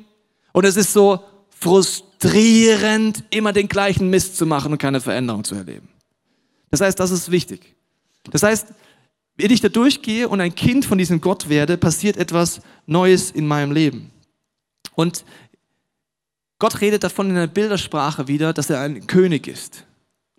und 0.53 0.65
es 0.65 0.77
ist 0.77 0.93
so 0.93 1.19
frustrierend, 1.49 3.25
immer 3.31 3.53
den 3.53 3.67
gleichen 3.67 4.09
Mist 4.09 4.37
zu 4.37 4.47
machen 4.47 4.71
und 4.71 4.79
keine 4.79 5.01
Veränderung 5.01 5.43
zu 5.43 5.57
erleben. 5.57 5.89
Das 6.71 6.81
heißt, 6.81 7.01
das 7.01 7.11
ist 7.11 7.33
wichtig. 7.33 7.75
Das 8.31 8.45
heißt, 8.45 8.69
wenn 9.37 9.51
ich 9.51 9.61
da 9.61 9.69
durchgehe 9.69 10.29
und 10.29 10.41
ein 10.41 10.55
Kind 10.55 10.85
von 10.85 10.97
diesem 10.97 11.21
Gott 11.21 11.49
werde, 11.49 11.77
passiert 11.77 12.17
etwas 12.17 12.61
Neues 12.87 13.33
in 13.33 13.49
meinem 13.49 13.73
Leben. 13.73 14.13
Und 14.95 15.25
Gott 16.61 16.83
redet 16.83 17.03
davon 17.03 17.31
in 17.31 17.37
einer 17.37 17.49
Bildersprache 17.49 18.29
wieder, 18.29 18.53
dass 18.53 18.71
er 18.71 18.79
ein 18.79 19.09
König 19.09 19.49
ist 19.49 19.87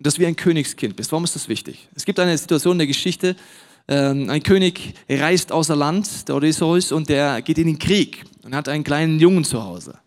dass 0.02 0.14
du 0.14 0.20
wie 0.20 0.26
ein 0.26 0.36
Königskind 0.36 0.96
bist. 0.96 1.12
Warum 1.12 1.24
ist 1.24 1.34
das 1.34 1.48
wichtig? 1.48 1.88
Es 1.94 2.04
gibt 2.04 2.18
eine 2.18 2.36
Situation 2.36 2.72
in 2.72 2.78
der 2.78 2.86
Geschichte, 2.86 3.36
ähm, 3.88 4.30
ein 4.30 4.42
König 4.42 4.94
reist 5.08 5.52
außer 5.52 5.76
Land, 5.76 6.28
der 6.28 6.36
Odysseus, 6.36 6.92
und 6.92 7.08
der 7.08 7.42
geht 7.42 7.58
in 7.58 7.66
den 7.66 7.78
Krieg 7.78 8.24
und 8.42 8.54
hat 8.54 8.68
einen 8.68 8.84
kleinen 8.84 9.18
Jungen 9.18 9.44
zu 9.44 9.62
Hause. 9.62 9.98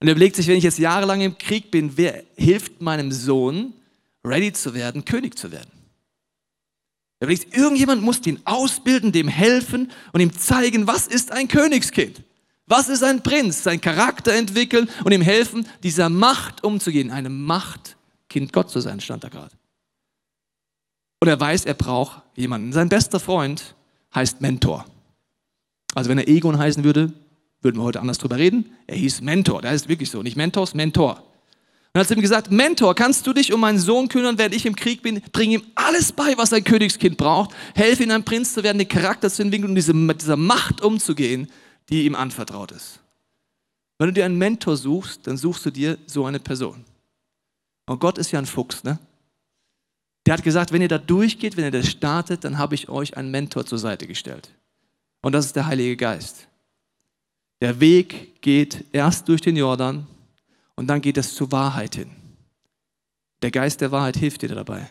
Und 0.00 0.08
er 0.08 0.12
überlegt 0.12 0.36
sich, 0.36 0.46
wenn 0.48 0.56
ich 0.56 0.64
jetzt 0.64 0.78
jahrelang 0.78 1.20
im 1.20 1.38
Krieg 1.38 1.70
bin, 1.70 1.96
wer 1.96 2.22
hilft 2.36 2.80
meinem 2.82 3.12
Sohn, 3.12 3.72
ready 4.24 4.52
zu 4.52 4.74
werden, 4.74 5.04
König 5.04 5.38
zu 5.38 5.52
werden? 5.52 5.70
Er 7.18 7.28
überlegt, 7.28 7.56
irgendjemand 7.56 8.02
muss 8.02 8.26
ihn 8.26 8.40
ausbilden, 8.44 9.12
dem 9.12 9.28
helfen 9.28 9.90
und 10.12 10.20
ihm 10.20 10.36
zeigen, 10.36 10.86
was 10.86 11.06
ist 11.06 11.32
ein 11.32 11.48
Königskind? 11.48 12.22
Was 12.66 12.88
ist 12.88 13.04
ein 13.04 13.22
Prinz? 13.22 13.62
Sein 13.62 13.80
Charakter 13.80 14.34
entwickeln 14.34 14.90
und 15.04 15.12
ihm 15.12 15.22
helfen, 15.22 15.66
dieser 15.82 16.08
Macht 16.08 16.64
umzugehen. 16.64 17.10
Eine 17.10 17.30
Macht, 17.30 17.95
Kind 18.28 18.52
Gott 18.52 18.70
zu 18.70 18.80
sein, 18.80 19.00
stand 19.00 19.24
da 19.24 19.28
gerade. 19.28 19.54
Und 21.20 21.28
er 21.28 21.40
weiß, 21.40 21.64
er 21.64 21.74
braucht 21.74 22.22
jemanden. 22.34 22.72
Sein 22.72 22.88
bester 22.88 23.20
Freund 23.20 23.74
heißt 24.14 24.40
Mentor. 24.40 24.84
Also 25.94 26.10
wenn 26.10 26.18
er 26.18 26.28
Egon 26.28 26.58
heißen 26.58 26.84
würde, 26.84 27.12
würden 27.62 27.78
wir 27.78 27.84
heute 27.84 28.00
anders 28.00 28.18
drüber 28.18 28.36
reden. 28.36 28.70
Er 28.86 28.96
hieß 28.96 29.22
Mentor. 29.22 29.62
Der 29.62 29.70
heißt 29.70 29.88
wirklich 29.88 30.10
so. 30.10 30.22
Nicht 30.22 30.36
Mentors, 30.36 30.74
Mentor. 30.74 31.22
Und 31.92 32.00
hat 32.00 32.10
ihm 32.10 32.20
gesagt, 32.20 32.50
Mentor, 32.50 32.94
kannst 32.94 33.26
du 33.26 33.32
dich 33.32 33.54
um 33.54 33.60
meinen 33.60 33.78
Sohn 33.78 34.08
kümmern, 34.08 34.36
während 34.36 34.54
ich 34.54 34.66
im 34.66 34.76
Krieg 34.76 35.00
bin? 35.00 35.22
Bring 35.32 35.52
ihm 35.52 35.62
alles 35.74 36.12
bei, 36.12 36.36
was 36.36 36.52
ein 36.52 36.62
Königskind 36.62 37.16
braucht. 37.16 37.52
Helfe 37.74 38.02
ihm, 38.02 38.10
ein 38.10 38.22
Prinz 38.22 38.52
zu 38.52 38.62
werden, 38.62 38.76
den 38.76 38.88
Charakter 38.88 39.30
zu 39.30 39.40
entwickeln 39.40 39.70
und 39.70 39.76
diese, 39.76 39.94
mit 39.94 40.20
dieser 40.20 40.36
Macht 40.36 40.82
umzugehen, 40.82 41.50
die 41.88 42.04
ihm 42.04 42.14
anvertraut 42.14 42.72
ist. 42.72 43.00
Wenn 43.98 44.08
du 44.08 44.12
dir 44.12 44.26
einen 44.26 44.36
Mentor 44.36 44.76
suchst, 44.76 45.26
dann 45.26 45.38
suchst 45.38 45.64
du 45.64 45.70
dir 45.70 45.96
so 46.06 46.26
eine 46.26 46.38
Person. 46.38 46.84
Und 47.86 48.00
Gott 48.00 48.18
ist 48.18 48.32
ja 48.32 48.38
ein 48.38 48.46
Fuchs, 48.46 48.84
ne? 48.84 48.98
Der 50.26 50.34
hat 50.34 50.42
gesagt, 50.42 50.72
wenn 50.72 50.82
ihr 50.82 50.88
da 50.88 50.98
durchgeht, 50.98 51.56
wenn 51.56 51.64
ihr 51.64 51.70
das 51.70 51.88
startet, 51.88 52.42
dann 52.42 52.58
habe 52.58 52.74
ich 52.74 52.88
euch 52.88 53.16
einen 53.16 53.30
Mentor 53.30 53.64
zur 53.64 53.78
Seite 53.78 54.08
gestellt. 54.08 54.50
Und 55.22 55.32
das 55.32 55.46
ist 55.46 55.56
der 55.56 55.66
Heilige 55.66 55.96
Geist. 55.96 56.48
Der 57.60 57.78
Weg 57.80 58.42
geht 58.42 58.84
erst 58.92 59.28
durch 59.28 59.40
den 59.40 59.56
Jordan 59.56 60.06
und 60.74 60.88
dann 60.88 61.00
geht 61.00 61.16
es 61.16 61.34
zur 61.34 61.52
Wahrheit 61.52 61.94
hin. 61.94 62.10
Der 63.40 63.50
Geist 63.50 63.80
der 63.80 63.92
Wahrheit 63.92 64.16
hilft 64.16 64.42
dir 64.42 64.48
dabei. 64.48 64.90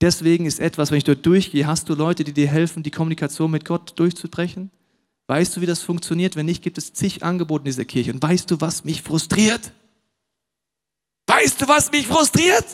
Deswegen 0.00 0.44
ist 0.44 0.58
etwas, 0.58 0.90
wenn 0.90 0.98
ich 0.98 1.04
dort 1.04 1.24
durchgehe, 1.24 1.66
hast 1.66 1.88
du 1.88 1.94
Leute, 1.94 2.24
die 2.24 2.32
dir 2.32 2.48
helfen, 2.48 2.82
die 2.82 2.90
Kommunikation 2.90 3.50
mit 3.50 3.64
Gott 3.64 3.98
durchzubrechen? 3.98 4.70
Weißt 5.28 5.56
du, 5.56 5.60
wie 5.60 5.66
das 5.66 5.80
funktioniert? 5.80 6.36
Wenn 6.36 6.46
nicht, 6.46 6.62
gibt 6.62 6.78
es 6.78 6.92
zig 6.92 7.22
Angebote 7.22 7.62
in 7.62 7.66
dieser 7.66 7.84
Kirche. 7.84 8.12
Und 8.12 8.22
weißt 8.22 8.50
du, 8.50 8.60
was 8.60 8.84
mich 8.84 9.02
frustriert? 9.02 9.72
Weißt 11.34 11.60
du, 11.60 11.66
was 11.66 11.90
mich 11.90 12.06
frustriert? 12.06 12.64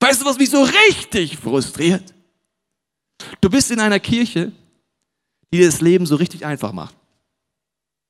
Weißt 0.00 0.20
du, 0.20 0.26
was 0.26 0.36
mich 0.36 0.50
so 0.50 0.62
richtig 0.62 1.38
frustriert? 1.38 2.12
Du 3.40 3.48
bist 3.48 3.70
in 3.70 3.80
einer 3.80 3.98
Kirche, 3.98 4.52
die 5.50 5.58
dir 5.58 5.66
das 5.66 5.80
Leben 5.80 6.04
so 6.04 6.16
richtig 6.16 6.44
einfach 6.44 6.72
macht. 6.72 6.94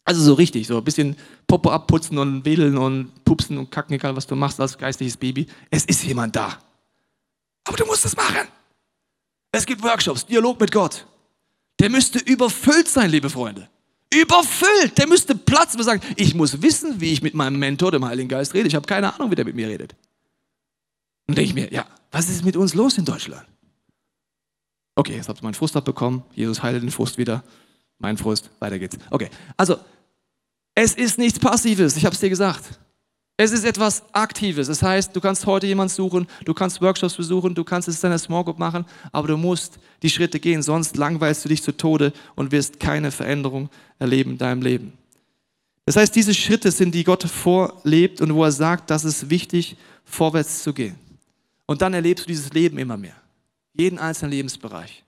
Also 0.05 0.21
so 0.21 0.35
richtig, 0.35 0.67
so 0.67 0.79
ein 0.79 0.85
bisschen 0.85 1.17
Popo 1.47 1.71
abputzen 1.71 2.19
und 2.19 2.45
wedeln 2.45 2.77
und 2.77 3.25
pupsen 3.25 3.57
und 3.57 3.71
kacken, 3.71 3.95
egal 3.95 4.17
was 4.17 4.27
du 4.27 4.35
machst 4.35 4.59
als 4.61 4.77
geistliches 4.77 5.17
Baby. 5.17 5.47
Es 5.71 5.85
ist 5.85 6.03
jemand 6.03 6.35
da. 6.35 6.59
Aber 7.65 7.77
du 7.77 7.87
musst 7.87 8.05
es 8.05 8.17
machen. 8.17 8.49
Es 9.53 9.65
gibt 9.65 9.83
Workshops, 9.83 10.27
Dialog 10.27 10.59
mit 10.59 10.73
Gott. 10.73 11.07
Der 11.79 11.89
müsste 11.89 12.19
überfüllt 12.19 12.89
sein, 12.89 13.11
liebe 13.11 13.31
Freunde 13.31 13.69
überfüllt. 14.15 14.97
Der 14.99 15.07
müsste 15.07 15.35
platzen 15.35 15.81
und 15.81 15.85
sagen, 15.85 16.03
ich 16.17 16.35
muss 16.35 16.63
wissen, 16.63 17.01
wie 17.01 17.13
ich 17.13 17.23
mit 17.23 17.35
meinem 17.35 17.59
Mentor, 17.59 17.93
dem 17.93 18.05
Heiligen 18.05 18.29
Geist, 18.29 18.55
rede. 18.55 18.69
Ich 18.69 18.75
habe 18.75 18.87
keine 18.87 19.15
Ahnung, 19.15 19.31
wie 19.31 19.35
der 19.35 19.45
mit 19.45 19.55
mir 19.55 19.69
redet. 19.69 19.95
Und 21.27 21.37
denke 21.39 21.49
ich 21.49 21.55
mir, 21.55 21.73
ja, 21.73 21.87
was 22.11 22.29
ist 22.29 22.45
mit 22.45 22.57
uns 22.57 22.75
los 22.75 22.99
in 22.99 23.05
Deutschland? 23.05 23.47
Okay, 24.95 25.17
jetzt 25.17 25.29
habt 25.29 25.41
ihr 25.41 25.45
meinen 25.45 25.55
Frust 25.55 25.77
abbekommen. 25.77 26.23
Jesus 26.35 26.63
heile 26.63 26.81
den 26.81 26.91
Frust 26.91 27.19
wieder. 27.19 27.43
Mein 27.99 28.17
Frust, 28.17 28.51
weiter 28.61 28.79
geht's. 28.79 28.97
Okay, 29.11 29.31
also, 29.57 29.79
es 30.75 30.95
ist 30.95 31.19
nichts 31.19 31.39
Passives, 31.39 31.97
ich 31.97 32.05
habe 32.05 32.15
es 32.15 32.21
dir 32.21 32.29
gesagt. 32.29 32.79
Es 33.37 33.51
ist 33.51 33.65
etwas 33.65 34.05
Aktives. 34.13 34.69
Das 34.69 34.81
heißt, 34.81 35.15
du 35.15 35.21
kannst 35.21 35.45
heute 35.47 35.67
jemanden 35.67 35.93
suchen, 35.93 36.29
du 36.45 36.55
kannst 36.55 36.81
Workshops 36.81 37.15
besuchen, 37.15 37.55
du 37.55 37.65
kannst 37.65 37.89
es 37.89 37.97
in 37.97 38.03
deiner 38.03 38.19
Small 38.19 38.45
Group 38.45 38.61
machen, 38.61 38.85
aber 39.11 39.27
du 39.27 39.37
musst 39.37 39.81
die 40.03 40.11
Schritte 40.11 40.39
gehen, 40.39 40.63
sonst 40.63 40.97
langweilst 40.97 41.45
du 41.45 41.49
dich 41.49 41.63
zu 41.63 41.77
Tode 41.77 42.13
und 42.37 42.53
wirst 42.53 42.79
keine 42.79 43.11
Veränderung 43.11 43.71
erleben 43.99 44.33
in 44.33 44.39
deinem 44.39 44.63
Leben. 44.63 44.93
Das 45.85 45.97
heißt, 45.97 46.15
diese 46.15 46.33
Schritte 46.33 46.71
sind, 46.71 46.95
die 46.95 47.03
Gott 47.03 47.25
vorlebt 47.25 48.21
und 48.21 48.33
wo 48.35 48.45
er 48.45 48.53
sagt, 48.53 48.91
das 48.91 49.05
ist 49.05 49.29
wichtig, 49.29 49.77
vorwärts 50.05 50.63
zu 50.63 50.73
gehen. 50.73 50.95
Und 51.67 51.83
dann 51.83 51.93
erlebst 51.93 52.25
du 52.25 52.29
dieses 52.29 52.53
Leben 52.53 52.79
immer 52.79 52.97
mehr. 52.97 53.17
Jeden 53.75 53.99
einzelnen 53.99 54.31
Lebensbereich. 54.31 55.03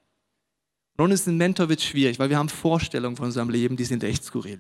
Nun 0.99 1.13
ist 1.13 1.29
ein 1.29 1.37
Mentor 1.37 1.69
wird 1.69 1.81
schwierig, 1.81 2.19
weil 2.19 2.31
wir 2.31 2.39
haben 2.39 2.49
Vorstellungen 2.49 3.17
von 3.17 3.27
unserem 3.27 3.51
Leben, 3.51 3.77
die 3.77 3.85
sind 3.85 4.03
echt 4.03 4.25
skurril. 4.25 4.59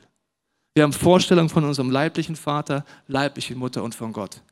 Wir 0.77 0.83
haben 0.83 0.93
Vorstellungen 0.93 1.49
von 1.49 1.65
unserem 1.65 1.91
leiblichen 1.91 2.37
Vater, 2.37 2.85
leiblichen 3.09 3.57
Mutter 3.57 3.83
und 3.83 3.95
von 3.95 4.13
Gott. 4.13 4.43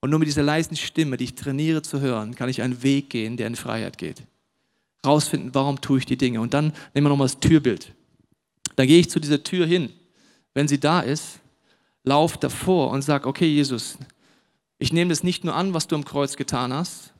Und 0.00 0.10
nur 0.10 0.18
mit 0.18 0.26
dieser 0.26 0.42
leisen 0.42 0.76
Stimme, 0.76 1.16
die 1.16 1.22
ich 1.22 1.36
trainiere 1.36 1.80
zu 1.80 2.00
hören, 2.00 2.34
kann 2.34 2.48
ich 2.48 2.60
einen 2.60 2.82
Weg 2.82 3.08
gehen, 3.08 3.36
der 3.36 3.46
in 3.46 3.54
Freiheit 3.54 3.96
geht. 3.96 4.24
Rausfinden, 5.06 5.54
warum 5.54 5.80
tue 5.80 5.98
ich 5.98 6.06
die 6.06 6.16
Dinge. 6.16 6.40
Und 6.40 6.54
dann 6.54 6.72
nehmen 6.92 7.06
wir 7.06 7.10
nochmal 7.10 7.28
das 7.28 7.38
Türbild. 7.38 7.94
Dann 8.74 8.88
gehe 8.88 8.98
ich 8.98 9.10
zu 9.10 9.20
dieser 9.20 9.44
Tür 9.44 9.64
hin. 9.64 9.92
Wenn 10.54 10.66
sie 10.66 10.80
da 10.80 10.98
ist, 10.98 11.38
lauf 12.02 12.36
davor 12.36 12.90
und 12.90 13.02
sag, 13.02 13.24
okay, 13.24 13.46
Jesus, 13.46 13.96
ich 14.80 14.92
nehme 14.92 15.10
das 15.10 15.22
nicht 15.22 15.44
nur 15.44 15.54
an, 15.54 15.72
was 15.72 15.86
du 15.86 15.94
am 15.94 16.04
Kreuz 16.04 16.34
getan 16.34 16.72
hast. 16.72 17.14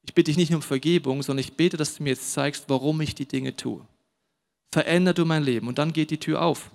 Ich 0.00 0.14
bitte 0.14 0.30
dich 0.30 0.38
nicht 0.38 0.48
nur 0.48 0.60
um 0.60 0.62
Vergebung, 0.62 1.22
sondern 1.22 1.44
ich 1.44 1.58
bete, 1.58 1.76
dass 1.76 1.96
du 1.96 2.04
mir 2.04 2.08
jetzt 2.10 2.32
zeigst, 2.32 2.64
warum 2.68 3.02
ich 3.02 3.14
die 3.14 3.28
Dinge 3.28 3.54
tue. 3.54 3.86
Veränder 4.72 5.12
du 5.12 5.26
mein 5.26 5.42
Leben. 5.42 5.68
Und 5.68 5.76
dann 5.76 5.92
geht 5.92 6.10
die 6.10 6.20
Tür 6.20 6.40
auf 6.40 6.70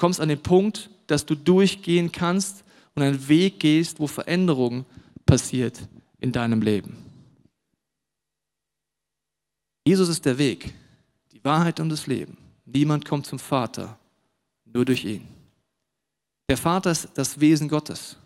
kommst 0.00 0.18
an 0.18 0.30
den 0.30 0.42
Punkt, 0.42 0.88
dass 1.06 1.26
du 1.26 1.34
durchgehen 1.34 2.10
kannst 2.10 2.64
und 2.94 3.02
einen 3.02 3.28
Weg 3.28 3.60
gehst, 3.60 4.00
wo 4.00 4.06
Veränderung 4.06 4.86
passiert 5.26 5.78
in 6.18 6.32
deinem 6.32 6.62
Leben. 6.62 6.96
Jesus 9.86 10.08
ist 10.08 10.24
der 10.24 10.38
Weg, 10.38 10.72
die 11.32 11.44
Wahrheit 11.44 11.80
und 11.80 11.90
das 11.90 12.06
Leben. 12.06 12.38
Niemand 12.64 13.04
kommt 13.04 13.26
zum 13.26 13.38
Vater, 13.38 13.98
nur 14.64 14.86
durch 14.86 15.04
ihn. 15.04 15.28
Der 16.48 16.56
Vater 16.56 16.92
ist 16.92 17.10
das 17.14 17.38
Wesen 17.38 17.68
Gottes. 17.68 18.16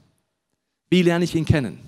Wie 0.91 1.03
lerne 1.03 1.25
ich 1.25 1.35
ihn 1.35 1.45
kennen? 1.45 1.81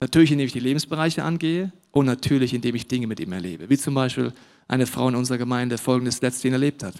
Natürlich, 0.00 0.32
indem 0.32 0.46
ich 0.46 0.52
die 0.52 0.60
Lebensbereiche 0.60 1.22
angehe 1.22 1.72
und 1.90 2.06
natürlich, 2.06 2.54
indem 2.54 2.74
ich 2.74 2.88
Dinge 2.88 3.06
mit 3.06 3.20
ihm 3.20 3.32
erlebe. 3.32 3.68
Wie 3.68 3.76
zum 3.76 3.94
Beispiel 3.94 4.32
eine 4.66 4.86
Frau 4.86 5.08
in 5.08 5.14
unserer 5.14 5.38
Gemeinde 5.38 5.76
folgendes 5.76 6.22
letzte 6.22 6.48
erlebt 6.48 6.82
hat. 6.82 6.94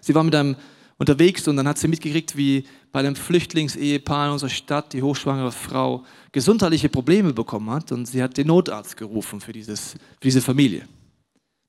Sie 0.00 0.14
war 0.14 0.22
mit 0.22 0.34
einem 0.34 0.56
unterwegs 0.98 1.46
und 1.48 1.56
dann 1.56 1.66
hat 1.66 1.78
sie 1.78 1.88
mitgekriegt, 1.88 2.36
wie 2.36 2.64
bei 2.92 3.00
einem 3.00 3.16
Flüchtlingsehepaar 3.16 4.26
in 4.26 4.32
unserer 4.32 4.50
Stadt 4.50 4.92
die 4.92 5.02
hochschwangere 5.02 5.52
Frau 5.52 6.04
gesundheitliche 6.32 6.88
Probleme 6.88 7.32
bekommen 7.32 7.70
hat 7.70 7.90
und 7.92 8.06
sie 8.06 8.22
hat 8.22 8.36
den 8.36 8.46
Notarzt 8.46 8.96
gerufen 8.96 9.40
für, 9.40 9.52
dieses, 9.52 9.92
für 9.92 9.98
diese 10.22 10.40
Familie. 10.40 10.86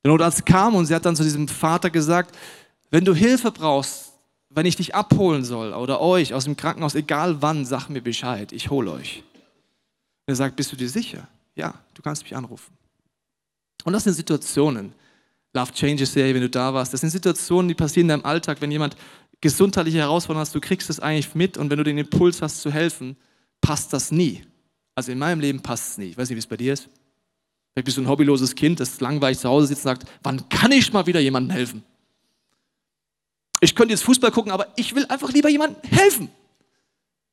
Der 0.03 0.11
Notarzt 0.11 0.45
kam 0.45 0.75
und 0.75 0.85
sie 0.85 0.93
hat 0.93 1.05
dann 1.05 1.15
zu 1.15 1.23
diesem 1.23 1.47
Vater 1.47 1.89
gesagt, 1.89 2.35
wenn 2.91 3.03
du 3.03 3.13
Hilfe 3.13 3.51
brauchst, 3.51 4.13
wenn 4.49 4.65
ich 4.65 4.75
dich 4.75 4.93
abholen 4.93 5.43
soll 5.43 5.73
oder 5.73 5.99
euch 5.99 6.33
aus 6.33 6.45
dem 6.45 6.55
Krankenhaus, 6.55 6.95
egal 6.95 7.41
wann, 7.41 7.65
sag 7.65 7.89
mir 7.89 8.01
Bescheid, 8.01 8.51
ich 8.51 8.69
hole 8.69 8.91
euch. 8.91 9.23
Und 10.27 10.31
er 10.31 10.35
sagt, 10.35 10.55
bist 10.55 10.71
du 10.71 10.75
dir 10.75 10.89
sicher? 10.89 11.27
Ja, 11.55 11.73
du 11.93 12.01
kannst 12.01 12.23
mich 12.23 12.35
anrufen. 12.35 12.73
Und 13.83 13.93
das 13.93 14.03
sind 14.03 14.13
Situationen, 14.13 14.93
Love 15.55 15.71
Changes 15.73 16.13
Serie, 16.13 16.35
wenn 16.35 16.41
du 16.41 16.49
da 16.49 16.73
warst. 16.73 16.93
Das 16.93 17.01
sind 17.01 17.09
Situationen, 17.09 17.69
die 17.69 17.73
passieren 17.73 18.05
in 18.05 18.09
deinem 18.09 18.25
Alltag, 18.25 18.61
wenn 18.61 18.71
jemand 18.71 18.95
gesundheitliche 19.41 19.99
Herausforderungen 19.99 20.41
hast, 20.41 20.55
du 20.55 20.59
kriegst 20.59 20.89
es 20.89 20.99
eigentlich 20.99 21.33
mit 21.33 21.57
und 21.57 21.69
wenn 21.69 21.77
du 21.77 21.83
den 21.83 21.97
Impuls 21.97 22.41
hast 22.41 22.61
zu 22.61 22.71
helfen, 22.71 23.15
passt 23.61 23.93
das 23.93 24.11
nie. 24.11 24.43
Also 24.95 25.11
in 25.11 25.19
meinem 25.19 25.39
Leben 25.39 25.61
passt 25.61 25.91
es 25.91 25.97
nie. 25.97 26.05
Ich 26.05 26.17
weiß 26.17 26.29
nicht, 26.29 26.35
wie 26.35 26.39
es 26.39 26.47
bei 26.47 26.57
dir 26.57 26.73
ist. 26.73 26.89
Vielleicht 27.73 27.85
bist 27.85 27.97
du 27.97 28.01
ein 28.01 28.07
hobbyloses 28.07 28.55
Kind, 28.55 28.79
das 28.79 28.99
langweilig 29.01 29.39
zu 29.39 29.49
Hause 29.49 29.67
sitzt 29.67 29.85
und 29.85 29.91
sagt, 29.91 30.05
wann 30.23 30.47
kann 30.49 30.71
ich 30.71 30.91
mal 30.93 31.05
wieder 31.05 31.19
jemandem 31.19 31.51
helfen? 31.51 31.83
Ich 33.59 33.75
könnte 33.75 33.93
jetzt 33.93 34.03
Fußball 34.03 34.31
gucken, 34.31 34.51
aber 34.51 34.67
ich 34.75 34.95
will 34.95 35.05
einfach 35.07 35.31
lieber 35.31 35.49
jemandem 35.49 35.81
helfen. 35.89 36.29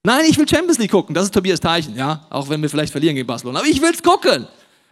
Nein, 0.04 0.24
ich 0.28 0.37
will 0.37 0.48
Champions 0.48 0.78
League 0.78 0.90
gucken. 0.90 1.14
Das 1.14 1.24
ist 1.24 1.35
Tobias 1.35 1.61
Teichen, 1.61 1.94
ja. 1.96 2.26
Auch 2.30 2.48
wenn 2.48 2.61
wir 2.61 2.68
vielleicht 2.68 2.90
verlieren 2.90 3.14
gegen 3.14 3.26
Barcelona. 3.26 3.61
Aber 3.61 3.68
ich 3.68 3.80
will 3.80 3.92
es 3.92 4.02
gucken. 4.02 4.48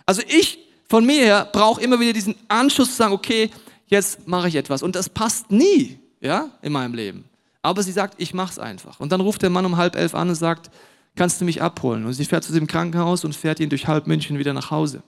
Also 0.07 0.23
ich 0.29 0.59
von 0.91 1.07
mir 1.07 1.25
her 1.25 1.49
brauche 1.53 1.81
immer 1.81 2.01
wieder 2.01 2.13
diesen 2.13 2.35
Anschluss 2.49 2.91
zu 2.91 2.97
sagen, 2.97 3.13
okay, 3.13 3.49
jetzt 3.87 4.27
mache 4.27 4.49
ich 4.49 4.57
etwas. 4.57 4.83
Und 4.83 4.97
das 4.97 5.09
passt 5.09 5.49
nie, 5.49 6.01
ja, 6.21 6.51
in 6.63 6.73
meinem 6.73 6.95
Leben. 6.95 7.27
Aber 7.63 7.85
sie 7.85 7.93
sagt, 7.93 8.21
ich 8.21 8.35
mache 8.35 8.51
es 8.51 8.59
einfach. 8.59 8.99
Und 8.99 9.13
dann 9.13 9.21
ruft 9.21 9.41
der 9.43 9.51
Mann 9.51 9.65
um 9.65 9.77
halb 9.77 9.95
elf 9.95 10.17
an 10.17 10.29
und 10.29 10.35
sagt, 10.35 10.69
kannst 11.15 11.41
du 11.41 11.45
mich 11.45 11.63
abholen? 11.63 12.05
Und 12.07 12.15
sie 12.15 12.25
fährt 12.25 12.43
zu 12.43 12.53
dem 12.53 12.67
Krankenhaus 12.67 13.25
und 13.25 13.37
fährt 13.37 13.61
ihn 13.61 13.69
durch 13.69 13.87
halb 13.87 14.09
München 14.09 14.37
wieder 14.41 14.53
nach 14.53 14.73
Hause. 14.73 15.05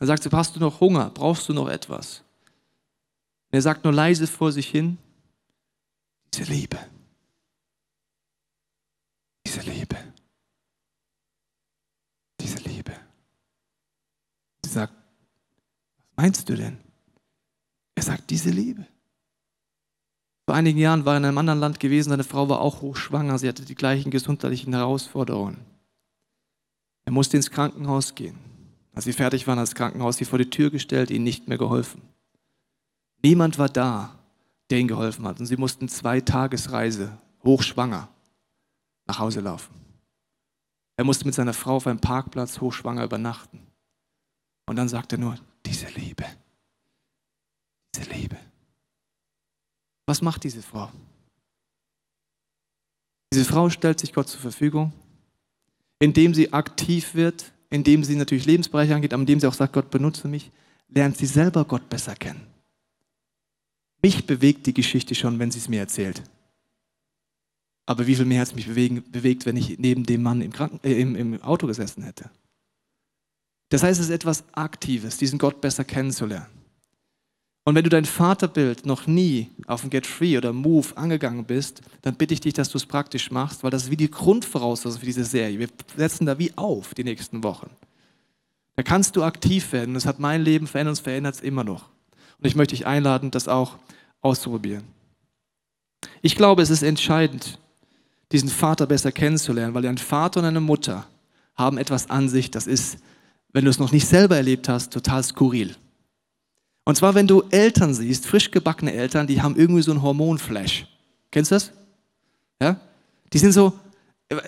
Dann 0.00 0.08
sagt 0.08 0.24
sie, 0.24 0.30
hast 0.32 0.56
du 0.56 0.60
noch 0.60 0.80
Hunger? 0.80 1.12
Brauchst 1.14 1.48
du 1.48 1.52
noch 1.52 1.68
etwas? 1.68 2.24
Und 3.52 3.56
er 3.56 3.62
sagt 3.62 3.84
nur 3.84 3.92
leise 3.92 4.26
vor 4.26 4.50
sich 4.50 4.66
hin, 4.66 4.98
diese 6.34 6.50
Liebe. 6.50 6.78
Diese 9.46 9.60
Liebe. 9.60 9.96
Sie 14.70 14.74
sagt, 14.74 14.94
was 16.09 16.09
meinst 16.20 16.48
du 16.48 16.54
denn? 16.54 16.76
Er 17.94 18.02
sagt, 18.02 18.28
diese 18.28 18.50
Liebe. 18.50 18.86
Vor 20.46 20.54
einigen 20.54 20.78
Jahren 20.78 21.04
war 21.04 21.14
er 21.14 21.18
in 21.18 21.24
einem 21.24 21.38
anderen 21.38 21.60
Land 21.60 21.80
gewesen, 21.80 22.10
seine 22.10 22.24
Frau 22.24 22.48
war 22.48 22.60
auch 22.60 22.82
hochschwanger, 22.82 23.38
sie 23.38 23.48
hatte 23.48 23.64
die 23.64 23.74
gleichen 23.74 24.10
gesundheitlichen 24.10 24.74
Herausforderungen. 24.74 25.58
Er 27.04 27.12
musste 27.12 27.36
ins 27.36 27.50
Krankenhaus 27.50 28.14
gehen. 28.14 28.38
Als 28.92 29.04
sie 29.04 29.12
fertig 29.12 29.46
waren, 29.46 29.58
das 29.58 29.74
Krankenhaus 29.74 30.18
sie 30.18 30.24
vor 30.24 30.38
die 30.38 30.50
Tür 30.50 30.70
gestellt, 30.70 31.10
ihnen 31.10 31.24
nicht 31.24 31.48
mehr 31.48 31.58
geholfen. 31.58 32.02
Niemand 33.22 33.58
war 33.58 33.68
da, 33.68 34.18
der 34.68 34.78
ihnen 34.78 34.88
geholfen 34.88 35.26
hat. 35.26 35.40
Und 35.40 35.46
sie 35.46 35.56
mussten 35.56 35.88
zwei 35.88 36.20
Tagesreise, 36.20 37.16
hochschwanger, 37.44 38.08
nach 39.06 39.18
Hause 39.18 39.40
laufen. 39.40 39.74
Er 40.96 41.04
musste 41.04 41.24
mit 41.24 41.34
seiner 41.34 41.54
Frau 41.54 41.76
auf 41.76 41.86
einem 41.86 42.00
Parkplatz 42.00 42.60
hochschwanger 42.60 43.04
übernachten. 43.04 43.60
Und 44.66 44.76
dann 44.76 44.88
sagt 44.88 45.12
er 45.12 45.18
nur, 45.18 45.38
diese 45.64 45.86
Liebe, 45.88 46.24
diese 47.94 48.10
Liebe. 48.10 48.36
Was 50.06 50.22
macht 50.22 50.44
diese 50.44 50.62
Frau? 50.62 50.90
Diese 53.32 53.44
Frau 53.44 53.70
stellt 53.70 54.00
sich 54.00 54.12
Gott 54.12 54.28
zur 54.28 54.40
Verfügung, 54.40 54.92
indem 56.00 56.34
sie 56.34 56.52
aktiv 56.52 57.14
wird, 57.14 57.52
indem 57.70 58.02
sie 58.02 58.16
natürlich 58.16 58.46
Lebensbereiche 58.46 58.94
angeht, 58.94 59.12
aber 59.12 59.20
indem 59.20 59.38
sie 59.38 59.46
auch 59.46 59.54
sagt, 59.54 59.72
Gott 59.72 59.90
benutze 59.90 60.26
mich, 60.26 60.50
lernt 60.88 61.16
sie 61.16 61.26
selber 61.26 61.64
Gott 61.64 61.88
besser 61.88 62.16
kennen. 62.16 62.46
Mich 64.02 64.26
bewegt 64.26 64.66
die 64.66 64.74
Geschichte 64.74 65.14
schon, 65.14 65.38
wenn 65.38 65.50
sie 65.50 65.58
es 65.58 65.68
mir 65.68 65.80
erzählt. 65.80 66.22
Aber 67.86 68.06
wie 68.06 68.14
viel 68.14 68.24
mehr 68.24 68.40
hat 68.40 68.48
es 68.48 68.54
mich 68.54 68.66
bewegen, 68.66 69.04
bewegt, 69.10 69.46
wenn 69.46 69.56
ich 69.56 69.78
neben 69.78 70.04
dem 70.04 70.22
Mann 70.22 70.40
im, 70.40 70.52
Kranken, 70.52 70.80
äh, 70.82 71.00
im, 71.00 71.16
im 71.16 71.42
Auto 71.42 71.66
gesessen 71.66 72.02
hätte? 72.02 72.30
Das 73.70 73.82
heißt, 73.82 74.00
es 74.00 74.06
ist 74.06 74.12
etwas 74.12 74.44
Aktives, 74.52 75.16
diesen 75.16 75.38
Gott 75.38 75.60
besser 75.60 75.84
kennenzulernen. 75.84 76.46
Und 77.64 77.74
wenn 77.74 77.84
du 77.84 77.90
dein 77.90 78.04
Vaterbild 78.04 78.84
noch 78.84 79.06
nie 79.06 79.48
auf 79.66 79.82
dem 79.82 79.90
Get 79.90 80.06
Free 80.06 80.36
oder 80.36 80.52
Move 80.52 80.88
angegangen 80.96 81.44
bist, 81.44 81.82
dann 82.02 82.16
bitte 82.16 82.34
ich 82.34 82.40
dich, 82.40 82.54
dass 82.54 82.70
du 82.70 82.78
es 82.78 82.86
praktisch 82.86 83.30
machst, 83.30 83.62
weil 83.62 83.70
das 83.70 83.84
ist 83.84 83.90
wie 83.90 83.96
die 83.96 84.10
Grundvoraussetzung 84.10 84.98
für 84.98 85.06
diese 85.06 85.24
Serie. 85.24 85.58
Wir 85.58 85.68
setzen 85.96 86.26
da 86.26 86.38
wie 86.38 86.52
auf 86.56 86.94
die 86.94 87.04
nächsten 87.04 87.44
Wochen. 87.44 87.70
Da 88.76 88.82
kannst 88.82 89.14
du 89.14 89.22
aktiv 89.22 89.72
werden. 89.72 89.94
Das 89.94 90.06
hat 90.06 90.18
mein 90.18 90.42
Leben 90.42 90.66
verändert 90.66 90.98
und 90.98 91.04
verändert 91.04 91.34
es 91.36 91.40
immer 91.42 91.64
noch. 91.64 91.90
Und 92.38 92.46
ich 92.46 92.56
möchte 92.56 92.74
dich 92.74 92.86
einladen, 92.86 93.30
das 93.30 93.46
auch 93.46 93.76
auszuprobieren. 94.22 94.84
Ich 96.22 96.34
glaube, 96.34 96.62
es 96.62 96.70
ist 96.70 96.82
entscheidend, 96.82 97.58
diesen 98.32 98.48
Vater 98.48 98.86
besser 98.86 99.12
kennenzulernen, 99.12 99.74
weil 99.74 99.86
ein 99.86 99.98
Vater 99.98 100.40
und 100.40 100.46
eine 100.46 100.60
Mutter 100.60 101.06
haben 101.54 101.78
etwas 101.78 102.08
an 102.08 102.28
sich, 102.28 102.50
das 102.50 102.66
ist 102.66 102.98
wenn 103.52 103.64
du 103.64 103.70
es 103.70 103.78
noch 103.78 103.92
nicht 103.92 104.06
selber 104.06 104.36
erlebt 104.36 104.68
hast, 104.68 104.92
total 104.92 105.22
skurril. 105.22 105.76
Und 106.84 106.96
zwar, 106.96 107.14
wenn 107.14 107.26
du 107.26 107.42
Eltern 107.50 107.94
siehst, 107.94 108.26
frisch 108.26 108.50
gebackene 108.50 108.92
Eltern, 108.92 109.26
die 109.26 109.40
haben 109.40 109.56
irgendwie 109.56 109.82
so 109.82 109.90
einen 109.90 110.02
Hormonflash. 110.02 110.86
Kennst 111.30 111.50
du 111.50 111.54
das? 111.56 111.72
Ja? 112.60 112.80
Die 113.32 113.38
sind 113.38 113.52
so, 113.52 113.72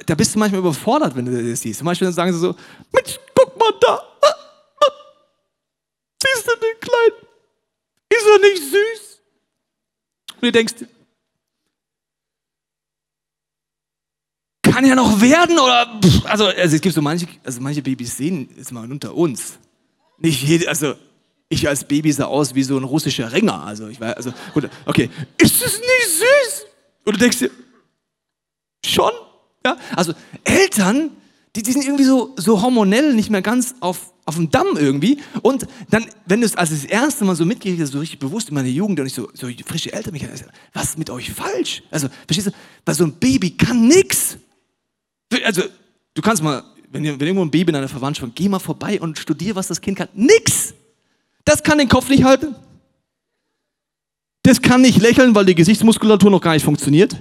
da 0.07 0.15
bist 0.15 0.35
du 0.35 0.38
manchmal 0.38 0.61
überfordert, 0.61 1.15
wenn 1.17 1.25
du 1.25 1.51
das 1.51 1.61
siehst. 1.61 1.79
Zum 1.79 1.87
Beispiel 1.87 2.11
sagen 2.12 2.33
sie 2.33 2.38
so, 2.38 2.55
Mensch, 2.93 3.19
guck 3.35 3.59
mal 3.59 3.73
da. 3.81 4.03
Siehst 6.23 6.47
du 6.47 6.53
den 6.53 6.81
Kleinen? 6.81 7.27
Ist 8.09 8.27
er 8.27 8.38
nicht 8.38 8.62
süß? 8.62 9.21
Und 10.35 10.43
du 10.43 10.53
denkst, 10.53 10.75
kann 14.72 14.87
ja 14.87 14.94
noch 14.94 15.20
werden 15.20 15.58
oder 15.58 16.00
also, 16.24 16.46
also 16.46 16.76
es 16.76 16.80
gibt 16.80 16.94
so 16.94 17.02
manche, 17.02 17.26
also 17.44 17.61
manche 17.61 17.82
Babys 17.82 18.16
sehen 18.16 18.48
jetzt 18.56 18.72
mal 18.72 18.90
unter 18.90 19.14
uns. 19.14 19.58
Nicht 20.18 20.42
jede, 20.42 20.68
also 20.68 20.94
ich 21.48 21.68
als 21.68 21.85
Baby 21.85 22.11
sah 22.12 22.24
aus 22.24 22.54
wie 22.54 22.62
so 22.62 22.76
ein 22.76 22.85
russischer 22.85 23.32
Ringer. 23.32 23.62
Also 23.62 23.88
ich 23.88 24.00
war, 24.00 24.16
also 24.16 24.32
gut, 24.54 24.68
okay, 24.87 25.11
ist 25.37 25.62
es 25.62 25.78
nicht 25.78 26.08
süß? 26.08 26.66
Und 27.04 27.16
du 27.16 27.18
denkst 27.18 27.38
dir, 27.38 27.50
schon? 28.85 29.12
Ja, 29.64 29.76
also 29.94 30.14
Eltern, 30.44 31.11
die, 31.54 31.62
die 31.62 31.72
sind 31.72 31.85
irgendwie 31.85 32.04
so, 32.04 32.35
so 32.37 32.62
hormonell 32.62 33.14
nicht 33.14 33.30
mehr 33.30 33.42
ganz 33.42 33.74
auf, 33.80 34.12
auf 34.24 34.37
dem 34.37 34.50
Damm 34.50 34.76
irgendwie. 34.76 35.20
Und 35.42 35.66
dann, 35.90 36.06
wenn 36.26 36.40
du 36.40 36.46
es 36.46 36.56
als 36.56 36.70
das 36.70 36.85
erste 36.85 37.24
Mal 37.24 37.37
so 37.37 37.44
mitgekriegt 37.44 37.82
hast, 37.82 37.92
so 37.92 38.00
richtig 38.00 38.18
bewusst 38.18 38.48
in 38.48 38.54
meiner 38.54 38.68
Jugend 38.68 38.98
und 38.98 39.06
ich 39.06 39.14
so, 39.14 39.28
so 39.35 39.48
frische 39.66 39.92
Eltern, 39.92 40.14
mich, 40.14 40.26
was 40.72 40.85
ist 40.85 40.98
mit 40.98 41.11
euch 41.11 41.30
falsch? 41.30 41.82
Also, 41.90 42.08
verstehst 42.26 42.48
du, 42.48 42.52
weil 42.85 42.94
so 42.94 43.04
ein 43.04 43.12
Baby 43.12 43.50
kann 43.50 43.87
nichts. 43.87 44.38
Also, 45.45 45.62
du 46.14 46.23
kannst 46.23 46.42
mal, 46.42 46.62
wenn, 46.90 47.05
wenn 47.05 47.21
irgendwo 47.21 47.45
ein 47.45 47.51
Baby 47.51 47.71
in 47.71 47.77
einer 47.77 47.88
Verwandtschaft, 47.88 48.33
geh 48.35 48.49
mal 48.49 48.59
vorbei 48.59 49.01
und 49.01 49.18
studier, 49.18 49.55
was 49.57 49.68
das 49.68 49.81
Kind 49.81 49.99
kann. 49.99 50.09
Nix! 50.14 50.75
Das 51.45 51.62
kann 51.62 51.79
den 51.79 51.88
Kopf 51.88 52.09
nicht 52.09 52.25
halten. 52.25 52.55
Das 54.42 54.61
kann 54.61 54.81
nicht 54.83 55.01
lächeln, 55.01 55.35
weil 55.35 55.45
die 55.45 55.55
Gesichtsmuskulatur 55.55 56.31
noch 56.31 56.40
gar 56.40 56.53
nicht 56.53 56.64
funktioniert. 56.64 57.16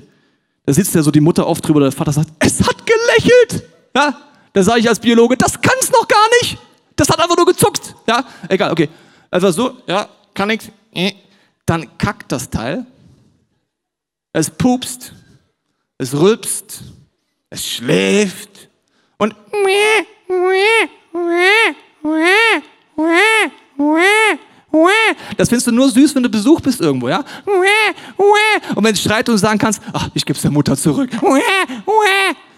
Da 0.66 0.74
sitzt 0.74 0.94
ja 0.96 1.02
so 1.02 1.12
die 1.12 1.22
Mutter 1.22 1.48
oft 1.48 1.68
drüber, 1.68 1.80
der 1.80 1.92
Vater 1.92 2.12
sagt, 2.12 2.32
es 2.40 2.62
hat 2.62 2.86
gelächelt. 2.86 3.68
Ja, 3.96 4.18
da 4.54 4.64
sage 4.64 4.80
ich 4.80 4.90
als 4.90 5.00
Biologe, 5.00 5.38
das 5.38 5.60
kann 5.60 5.76
es 5.80 5.92
noch 5.92 6.08
gar 6.08 6.28
nicht. 6.42 6.58
Das 6.96 7.10
hat 7.10 7.20
einfach 7.20 7.38
nur 7.38 7.46
gezuckt. 7.46 7.96
Ja, 8.08 8.26
egal, 8.48 8.72
okay. 8.72 8.90
Also 9.30 9.52
so, 9.52 9.78
ja, 9.88 10.08
kann 10.34 10.50
nichts. 10.50 10.70
Äh. 10.94 11.14
Dann 11.66 11.98
kackt 11.98 12.32
das 12.32 12.50
Teil. 12.50 12.86
Es 14.34 14.50
pupst. 14.50 15.14
Es 15.98 16.14
rülpst 16.14 16.84
es 17.52 17.68
schläft 17.68 18.70
und 19.18 19.36
das 25.38 25.50
findest 25.50 25.68
du 25.68 25.72
nur 25.72 25.90
süß, 25.90 26.16
wenn 26.16 26.24
du 26.24 26.30
Besuch 26.30 26.62
bist 26.62 26.80
irgendwo, 26.80 27.10
ja? 27.10 27.24
Und 28.74 28.84
wenn 28.84 28.94
es 28.94 29.02
schreit 29.02 29.28
und 29.28 29.38
sagen 29.38 29.60
kannst, 29.60 29.82
ach, 29.92 30.10
ich 30.14 30.26
gebe 30.26 30.38
es 30.38 30.42
der 30.42 30.52
Mutter 30.52 30.78
zurück. 30.78 31.10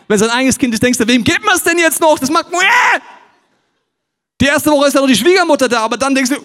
Wenn 0.08 0.20
sein 0.20 0.30
eigenes 0.30 0.58
Kind 0.58 0.74
ist, 0.76 0.84
denkst 0.84 1.00
du, 1.00 1.08
wem 1.08 1.24
gibt 1.24 1.44
man 1.44 1.56
es 1.56 1.64
denn 1.64 1.78
jetzt 1.80 2.00
noch? 2.00 2.20
Das 2.20 2.30
macht 2.30 2.48
Die 4.40 4.46
erste 4.46 4.70
Woche 4.70 4.88
ist 4.88 4.94
ja 4.94 5.02
noch 5.02 5.08
die 5.08 5.16
Schwiegermutter 5.16 5.68
da, 5.68 5.82
aber 5.82 5.98
dann 5.98 6.14
denkst 6.14 6.30
du, 6.30 6.38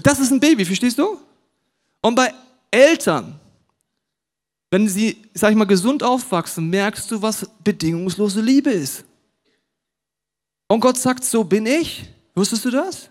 das 0.00 0.20
ist 0.20 0.30
ein 0.30 0.38
Baby, 0.38 0.64
verstehst 0.64 0.98
du? 0.98 1.20
Und 2.00 2.14
bei 2.14 2.32
Eltern, 2.70 3.40
wenn 4.72 4.88
sie, 4.88 5.18
sag 5.34 5.50
ich 5.50 5.56
mal, 5.56 5.66
gesund 5.66 6.02
aufwachsen, 6.02 6.70
merkst 6.70 7.10
du, 7.10 7.20
was 7.20 7.46
bedingungslose 7.62 8.40
Liebe 8.40 8.70
ist. 8.70 9.04
Und 10.66 10.80
Gott 10.80 10.96
sagt, 10.96 11.24
so 11.24 11.44
bin 11.44 11.66
ich. 11.66 12.06
Wusstest 12.34 12.64
du 12.64 12.70
das? 12.70 13.10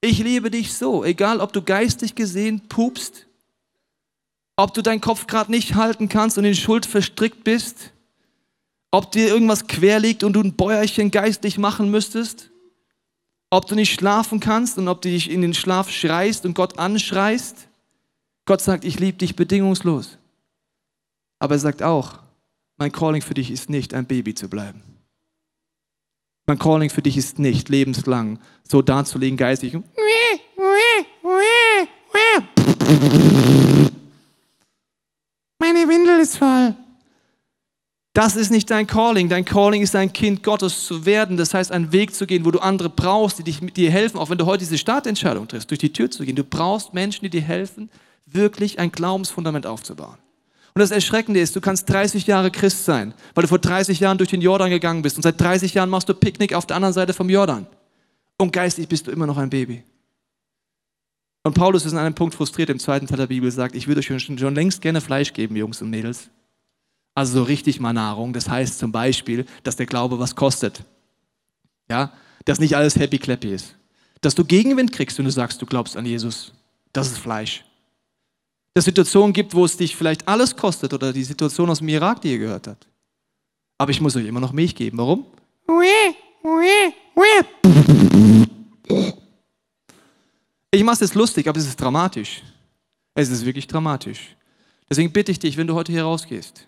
Ich 0.00 0.18
liebe 0.18 0.50
dich 0.50 0.72
so, 0.72 1.04
egal 1.04 1.42
ob 1.42 1.52
du 1.52 1.60
geistig 1.60 2.14
gesehen 2.14 2.68
pupst, 2.68 3.26
ob 4.56 4.72
du 4.72 4.80
deinen 4.80 5.02
Kopf 5.02 5.26
gerade 5.26 5.50
nicht 5.50 5.74
halten 5.74 6.08
kannst 6.08 6.38
und 6.38 6.46
in 6.46 6.54
Schuld 6.54 6.86
verstrickt 6.86 7.44
bist, 7.44 7.92
ob 8.90 9.12
dir 9.12 9.28
irgendwas 9.28 9.66
quer 9.66 10.00
liegt 10.00 10.24
und 10.24 10.32
du 10.32 10.40
ein 10.40 10.54
Bäuerchen 10.54 11.10
geistig 11.10 11.58
machen 11.58 11.90
müsstest, 11.90 12.50
ob 13.50 13.66
du 13.66 13.74
nicht 13.74 13.92
schlafen 13.92 14.40
kannst 14.40 14.78
und 14.78 14.88
ob 14.88 15.02
du 15.02 15.10
dich 15.10 15.30
in 15.30 15.42
den 15.42 15.52
Schlaf 15.52 15.90
schreist 15.90 16.46
und 16.46 16.54
Gott 16.54 16.78
anschreist. 16.78 17.68
Gott 18.46 18.62
sagt, 18.62 18.86
ich 18.86 18.98
liebe 18.98 19.18
dich 19.18 19.36
bedingungslos. 19.36 20.16
Aber 21.38 21.54
er 21.54 21.58
sagt 21.58 21.82
auch, 21.82 22.20
mein 22.78 22.92
Calling 22.92 23.22
für 23.22 23.34
dich 23.34 23.50
ist 23.50 23.70
nicht, 23.70 23.94
ein 23.94 24.06
Baby 24.06 24.34
zu 24.34 24.48
bleiben. 24.48 24.82
Mein 26.46 26.58
Calling 26.58 26.90
für 26.90 27.02
dich 27.02 27.16
ist 27.16 27.38
nicht, 27.38 27.68
lebenslang 27.68 28.38
so 28.62 28.82
dazulegen, 28.82 29.36
geistig. 29.36 29.74
Meine 35.58 35.88
Windel 35.88 36.20
ist 36.20 36.36
voll. 36.36 36.74
Das 38.12 38.36
ist 38.36 38.50
nicht 38.50 38.70
dein 38.70 38.86
Calling. 38.86 39.28
Dein 39.28 39.44
Calling 39.44 39.82
ist 39.82 39.94
ein 39.94 40.12
Kind 40.12 40.42
Gottes 40.42 40.86
zu 40.86 41.04
werden. 41.04 41.36
Das 41.36 41.52
heißt, 41.52 41.70
einen 41.70 41.92
Weg 41.92 42.14
zu 42.14 42.26
gehen, 42.26 42.44
wo 42.46 42.50
du 42.50 42.60
andere 42.60 42.88
brauchst, 42.88 43.38
die 43.38 43.42
dich 43.42 43.60
mit 43.60 43.76
dir 43.76 43.90
helfen, 43.90 44.18
auch 44.18 44.30
wenn 44.30 44.38
du 44.38 44.46
heute 44.46 44.60
diese 44.60 44.78
Startentscheidung 44.78 45.48
triffst, 45.48 45.70
durch 45.70 45.80
die 45.80 45.92
Tür 45.92 46.10
zu 46.10 46.24
gehen. 46.24 46.36
Du 46.36 46.44
brauchst 46.44 46.94
Menschen, 46.94 47.24
die 47.24 47.30
dir 47.30 47.42
helfen, 47.42 47.90
wirklich 48.24 48.78
ein 48.78 48.90
Glaubensfundament 48.90 49.66
aufzubauen. 49.66 50.16
Und 50.76 50.80
das 50.80 50.90
Erschreckende 50.90 51.40
ist, 51.40 51.56
du 51.56 51.62
kannst 51.62 51.88
30 51.88 52.26
Jahre 52.26 52.50
Christ 52.50 52.84
sein, 52.84 53.14
weil 53.34 53.40
du 53.40 53.48
vor 53.48 53.58
30 53.58 53.98
Jahren 53.98 54.18
durch 54.18 54.28
den 54.28 54.42
Jordan 54.42 54.68
gegangen 54.68 55.00
bist 55.00 55.16
und 55.16 55.22
seit 55.22 55.40
30 55.40 55.72
Jahren 55.72 55.88
machst 55.88 56.06
du 56.06 56.12
Picknick 56.12 56.52
auf 56.52 56.66
der 56.66 56.76
anderen 56.76 56.92
Seite 56.92 57.14
vom 57.14 57.30
Jordan. 57.30 57.66
Und 58.36 58.52
geistig 58.52 58.86
bist 58.86 59.06
du 59.06 59.10
immer 59.10 59.26
noch 59.26 59.38
ein 59.38 59.48
Baby. 59.48 59.84
Und 61.44 61.54
Paulus 61.54 61.86
ist 61.86 61.94
an 61.94 62.00
einem 62.00 62.14
Punkt 62.14 62.34
frustriert 62.34 62.68
im 62.68 62.78
zweiten 62.78 63.06
Teil 63.06 63.16
der 63.16 63.28
Bibel, 63.28 63.50
sagt, 63.50 63.74
ich 63.74 63.88
würde 63.88 64.00
euch 64.00 64.22
schon, 64.22 64.54
längst 64.54 64.82
gerne 64.82 65.00
Fleisch 65.00 65.32
geben, 65.32 65.56
Jungs 65.56 65.80
und 65.80 65.88
Mädels. 65.88 66.28
Also 67.14 67.38
so 67.38 67.44
richtig 67.44 67.80
mal 67.80 67.94
Nahrung. 67.94 68.34
Das 68.34 68.50
heißt 68.50 68.78
zum 68.78 68.92
Beispiel, 68.92 69.46
dass 69.62 69.76
der 69.76 69.86
Glaube 69.86 70.18
was 70.18 70.36
kostet. 70.36 70.84
Ja, 71.88 72.12
dass 72.44 72.60
nicht 72.60 72.76
alles 72.76 72.96
happy 72.96 73.16
clappy 73.16 73.54
ist. 73.54 73.76
Dass 74.20 74.34
du 74.34 74.44
Gegenwind 74.44 74.92
kriegst, 74.92 75.16
wenn 75.16 75.24
du 75.24 75.30
sagst, 75.30 75.62
du 75.62 75.64
glaubst 75.64 75.96
an 75.96 76.04
Jesus. 76.04 76.52
Das 76.92 77.06
ist 77.06 77.16
Fleisch 77.16 77.65
es 78.76 78.84
Situationen 78.84 79.32
gibt, 79.32 79.54
wo 79.54 79.64
es 79.64 79.78
dich 79.78 79.96
vielleicht 79.96 80.28
alles 80.28 80.54
kostet 80.54 80.92
oder 80.92 81.10
die 81.10 81.24
Situation 81.24 81.70
aus 81.70 81.78
dem 81.78 81.88
Irak, 81.88 82.20
die 82.20 82.32
ihr 82.32 82.38
gehört 82.38 82.66
habt. 82.66 82.86
Aber 83.78 83.90
ich 83.90 84.02
muss 84.02 84.14
euch 84.16 84.26
immer 84.26 84.40
noch 84.40 84.52
Milch 84.52 84.74
geben. 84.74 84.98
Warum? 84.98 85.24
Ich 90.70 90.84
mache 90.84 90.94
es 90.94 91.00
jetzt 91.00 91.14
lustig, 91.14 91.48
aber 91.48 91.58
es 91.58 91.66
ist 91.66 91.80
dramatisch. 91.80 92.42
Es 93.14 93.30
ist 93.30 93.46
wirklich 93.46 93.66
dramatisch. 93.66 94.36
Deswegen 94.90 95.10
bitte 95.10 95.32
ich 95.32 95.38
dich, 95.38 95.56
wenn 95.56 95.66
du 95.66 95.74
heute 95.74 95.90
hier 95.90 96.02
rausgehst, 96.02 96.66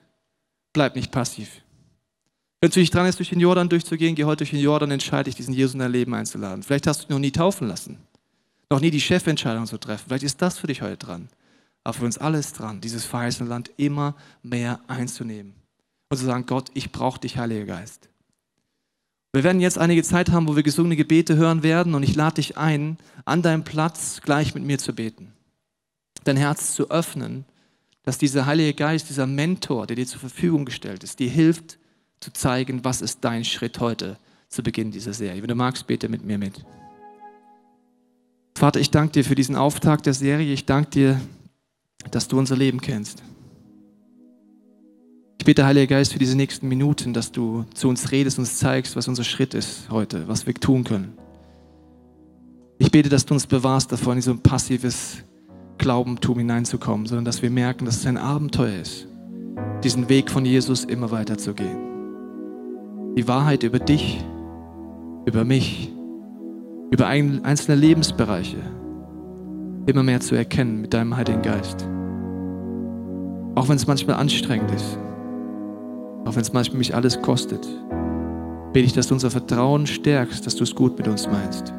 bleib 0.72 0.96
nicht 0.96 1.12
passiv. 1.12 1.60
Wenn 2.60 2.70
es 2.70 2.74
für 2.74 2.80
dich 2.80 2.90
dran 2.90 3.06
ist, 3.06 3.18
durch 3.18 3.28
den 3.28 3.40
Jordan 3.40 3.68
durchzugehen, 3.68 4.14
geh 4.14 4.24
heute 4.24 4.38
durch 4.38 4.50
den 4.50 4.60
Jordan, 4.60 4.90
entscheide 4.90 5.24
dich, 5.24 5.34
diesen 5.34 5.52
Jesus 5.52 5.74
in 5.74 5.80
dein 5.80 5.92
Leben 5.92 6.14
einzuladen. 6.14 6.62
Vielleicht 6.62 6.86
hast 6.86 7.00
du 7.00 7.02
dich 7.02 7.10
noch 7.10 7.18
nie 7.18 7.32
taufen 7.32 7.68
lassen, 7.68 7.98
noch 8.70 8.80
nie 8.80 8.90
die 8.90 9.00
Chefentscheidung 9.00 9.66
zu 9.66 9.76
treffen. 9.76 10.04
Vielleicht 10.08 10.24
ist 10.24 10.40
das 10.40 10.58
für 10.58 10.68
dich 10.68 10.80
heute 10.80 10.96
dran 10.96 11.28
aber 11.88 11.96
für 11.96 12.04
uns 12.04 12.18
alles 12.18 12.52
dran, 12.52 12.82
dieses 12.82 13.06
verheißene 13.06 13.48
Land 13.48 13.70
immer 13.78 14.14
mehr 14.42 14.78
einzunehmen 14.88 15.54
und 16.10 16.18
zu 16.18 16.26
sagen, 16.26 16.44
Gott, 16.44 16.70
ich 16.74 16.92
brauche 16.92 17.18
dich, 17.18 17.38
Heiliger 17.38 17.64
Geist. 17.64 18.10
Wir 19.32 19.42
werden 19.42 19.62
jetzt 19.62 19.78
einige 19.78 20.02
Zeit 20.02 20.30
haben, 20.30 20.46
wo 20.46 20.54
wir 20.54 20.62
gesungene 20.62 20.96
Gebete 20.96 21.36
hören 21.36 21.62
werden 21.62 21.94
und 21.94 22.02
ich 22.02 22.14
lade 22.14 22.34
dich 22.34 22.58
ein, 22.58 22.98
an 23.24 23.40
deinem 23.40 23.64
Platz 23.64 24.20
gleich 24.22 24.54
mit 24.54 24.64
mir 24.64 24.78
zu 24.78 24.94
beten. 24.94 25.32
Dein 26.24 26.36
Herz 26.36 26.74
zu 26.74 26.90
öffnen, 26.90 27.46
dass 28.02 28.18
dieser 28.18 28.44
Heilige 28.44 28.74
Geist, 28.74 29.08
dieser 29.08 29.26
Mentor, 29.26 29.86
der 29.86 29.96
dir 29.96 30.06
zur 30.06 30.20
Verfügung 30.20 30.66
gestellt 30.66 31.02
ist, 31.04 31.18
dir 31.20 31.30
hilft 31.30 31.78
zu 32.20 32.30
zeigen, 32.34 32.84
was 32.84 33.00
ist 33.00 33.24
dein 33.24 33.46
Schritt 33.46 33.80
heute 33.80 34.18
zu 34.50 34.62
Beginn 34.62 34.90
dieser 34.90 35.14
Serie. 35.14 35.40
Wenn 35.40 35.48
du 35.48 35.54
magst, 35.54 35.86
bete 35.86 36.10
mit 36.10 36.22
mir 36.22 36.36
mit. 36.36 36.62
Vater, 38.58 38.78
ich 38.78 38.90
danke 38.90 39.12
dir 39.12 39.24
für 39.24 39.34
diesen 39.34 39.56
Auftakt 39.56 40.04
der 40.04 40.12
Serie. 40.12 40.52
Ich 40.52 40.66
danke 40.66 40.90
dir, 40.90 41.20
dass 42.10 42.28
du 42.28 42.38
unser 42.38 42.56
Leben 42.56 42.80
kennst. 42.80 43.22
Ich 45.38 45.44
bitte, 45.44 45.64
Heiliger 45.64 45.96
Geist, 45.96 46.12
für 46.12 46.18
diese 46.18 46.36
nächsten 46.36 46.68
Minuten, 46.68 47.12
dass 47.12 47.32
du 47.32 47.64
zu 47.74 47.88
uns 47.88 48.10
redest, 48.10 48.38
uns 48.38 48.58
zeigst, 48.58 48.96
was 48.96 49.08
unser 49.08 49.24
Schritt 49.24 49.54
ist 49.54 49.90
heute, 49.90 50.26
was 50.28 50.46
wir 50.46 50.54
tun 50.54 50.84
können. 50.84 51.12
Ich 52.78 52.90
bete, 52.90 53.08
dass 53.08 53.26
du 53.26 53.34
uns 53.34 53.46
bewahrst 53.46 53.90
davor, 53.90 54.14
in 54.14 54.20
so 54.20 54.30
ein 54.30 54.40
passives 54.40 55.18
Glaubentum 55.78 56.38
hineinzukommen, 56.38 57.06
sondern 57.06 57.24
dass 57.24 57.42
wir 57.42 57.50
merken, 57.50 57.84
dass 57.84 57.98
es 57.98 58.06
ein 58.06 58.16
Abenteuer 58.16 58.80
ist, 58.80 59.06
diesen 59.82 60.08
Weg 60.08 60.30
von 60.30 60.44
Jesus 60.44 60.84
immer 60.84 61.10
weiter 61.10 61.38
zu 61.38 61.54
gehen. 61.54 63.14
Die 63.16 63.26
Wahrheit 63.26 63.62
über 63.62 63.78
dich, 63.78 64.22
über 65.24 65.44
mich, 65.44 65.92
über 66.90 67.06
einzelne 67.06 67.76
Lebensbereiche, 67.76 68.58
immer 69.88 70.02
mehr 70.02 70.20
zu 70.20 70.34
erkennen 70.34 70.82
mit 70.82 70.92
deinem 70.92 71.16
Heiligen 71.16 71.42
Geist. 71.42 71.88
Auch 73.54 73.68
wenn 73.68 73.76
es 73.76 73.86
manchmal 73.86 74.16
anstrengend 74.16 74.70
ist, 74.70 74.98
auch 76.26 76.34
wenn 76.34 76.42
es 76.42 76.52
manchmal 76.52 76.78
mich 76.78 76.94
alles 76.94 77.20
kostet, 77.22 77.66
bete 78.72 78.86
ich, 78.86 78.92
dass 78.92 79.08
du 79.08 79.14
unser 79.14 79.30
Vertrauen 79.30 79.86
stärkst, 79.86 80.46
dass 80.46 80.56
du 80.56 80.64
es 80.64 80.74
gut 80.74 80.98
mit 80.98 81.08
uns 81.08 81.26
meinst. 81.26 81.72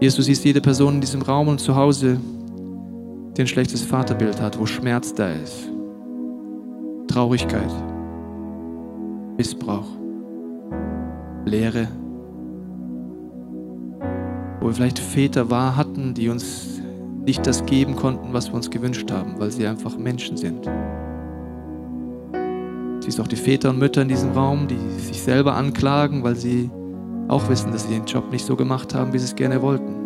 Jesus, 0.00 0.16
du 0.16 0.22
siehst 0.22 0.44
jede 0.44 0.60
Person 0.60 0.96
in 0.96 1.00
diesem 1.00 1.22
Raum 1.22 1.48
und 1.48 1.58
zu 1.58 1.74
Hause, 1.74 2.20
die 3.36 3.40
ein 3.40 3.46
schlechtes 3.46 3.82
Vaterbild 3.82 4.40
hat, 4.40 4.58
wo 4.60 4.66
Schmerz 4.66 5.14
da 5.14 5.32
ist, 5.32 5.70
Traurigkeit, 7.08 7.72
Missbrauch, 9.38 9.88
Leere, 11.46 11.88
wo 14.64 14.68
wir 14.68 14.74
vielleicht 14.76 14.98
Väter 14.98 15.50
wahr 15.50 15.76
hatten, 15.76 16.14
die 16.14 16.30
uns 16.30 16.80
nicht 17.26 17.46
das 17.46 17.66
geben 17.66 17.96
konnten, 17.96 18.32
was 18.32 18.48
wir 18.48 18.54
uns 18.54 18.70
gewünscht 18.70 19.10
haben, 19.10 19.34
weil 19.38 19.50
sie 19.50 19.66
einfach 19.66 19.98
Menschen 19.98 20.38
sind. 20.38 20.66
Siehst 23.00 23.20
auch 23.20 23.28
die 23.28 23.36
Väter 23.36 23.68
und 23.68 23.78
Mütter 23.78 24.00
in 24.00 24.08
diesem 24.08 24.30
Raum, 24.30 24.66
die 24.66 24.78
sich 24.98 25.20
selber 25.20 25.54
anklagen, 25.54 26.24
weil 26.24 26.34
sie 26.34 26.70
auch 27.28 27.46
wissen, 27.50 27.72
dass 27.72 27.86
sie 27.86 27.92
den 27.92 28.06
Job 28.06 28.32
nicht 28.32 28.46
so 28.46 28.56
gemacht 28.56 28.94
haben, 28.94 29.12
wie 29.12 29.18
sie 29.18 29.26
es 29.26 29.36
gerne 29.36 29.60
wollten. 29.60 29.96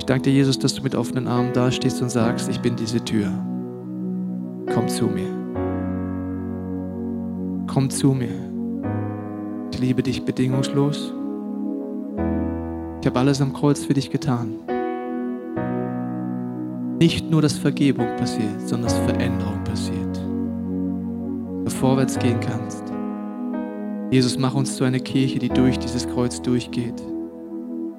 Ich 0.00 0.06
danke 0.06 0.22
dir, 0.22 0.32
Jesus, 0.32 0.58
dass 0.58 0.74
du 0.74 0.82
mit 0.82 0.96
offenen 0.96 1.28
Armen 1.28 1.52
dastehst 1.52 2.02
und 2.02 2.10
sagst, 2.10 2.48
ich 2.48 2.58
bin 2.58 2.74
diese 2.74 3.04
Tür. 3.04 3.28
Komm 4.74 4.88
zu 4.88 5.06
mir. 5.06 5.30
Komm 7.68 7.88
zu 7.90 8.12
mir. 8.12 8.34
Ich 9.72 9.78
liebe 9.78 10.02
dich 10.02 10.24
bedingungslos. 10.24 11.14
Ich 13.02 13.06
habe 13.08 13.18
alles 13.18 13.40
am 13.40 13.52
Kreuz 13.52 13.84
für 13.84 13.94
dich 13.94 14.10
getan. 14.10 14.54
Nicht 17.00 17.28
nur, 17.28 17.42
dass 17.42 17.58
Vergebung 17.58 18.06
passiert, 18.16 18.60
sondern 18.60 18.82
dass 18.84 18.98
Veränderung 18.98 19.64
passiert. 19.64 20.16
Du 21.64 21.68
vorwärts 21.68 22.16
gehen 22.16 22.38
kannst. 22.38 22.84
Jesus, 24.12 24.38
mach 24.38 24.54
uns 24.54 24.76
zu 24.76 24.84
einer 24.84 25.00
Kirche, 25.00 25.40
die 25.40 25.48
durch 25.48 25.80
dieses 25.80 26.06
Kreuz 26.06 26.40
durchgeht. 26.42 27.02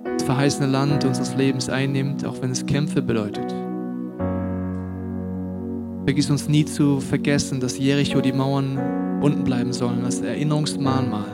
Das 0.05 0.23
verheißene 0.23 0.67
Land 0.67 1.03
unseres 1.03 1.35
Lebens 1.35 1.67
einnimmt, 1.67 2.25
auch 2.25 2.41
wenn 2.41 2.51
es 2.51 2.65
Kämpfe 2.65 3.01
bedeutet. 3.01 3.53
Vergiss 6.05 6.29
uns 6.29 6.47
nie 6.47 6.63
zu 6.63 7.01
vergessen, 7.01 7.59
dass 7.59 7.77
Jericho 7.77 8.21
die 8.21 8.31
Mauern 8.31 9.19
unten 9.21 9.43
bleiben 9.43 9.73
sollen, 9.73 10.05
als 10.05 10.21
Erinnerungsmahnmal, 10.21 11.25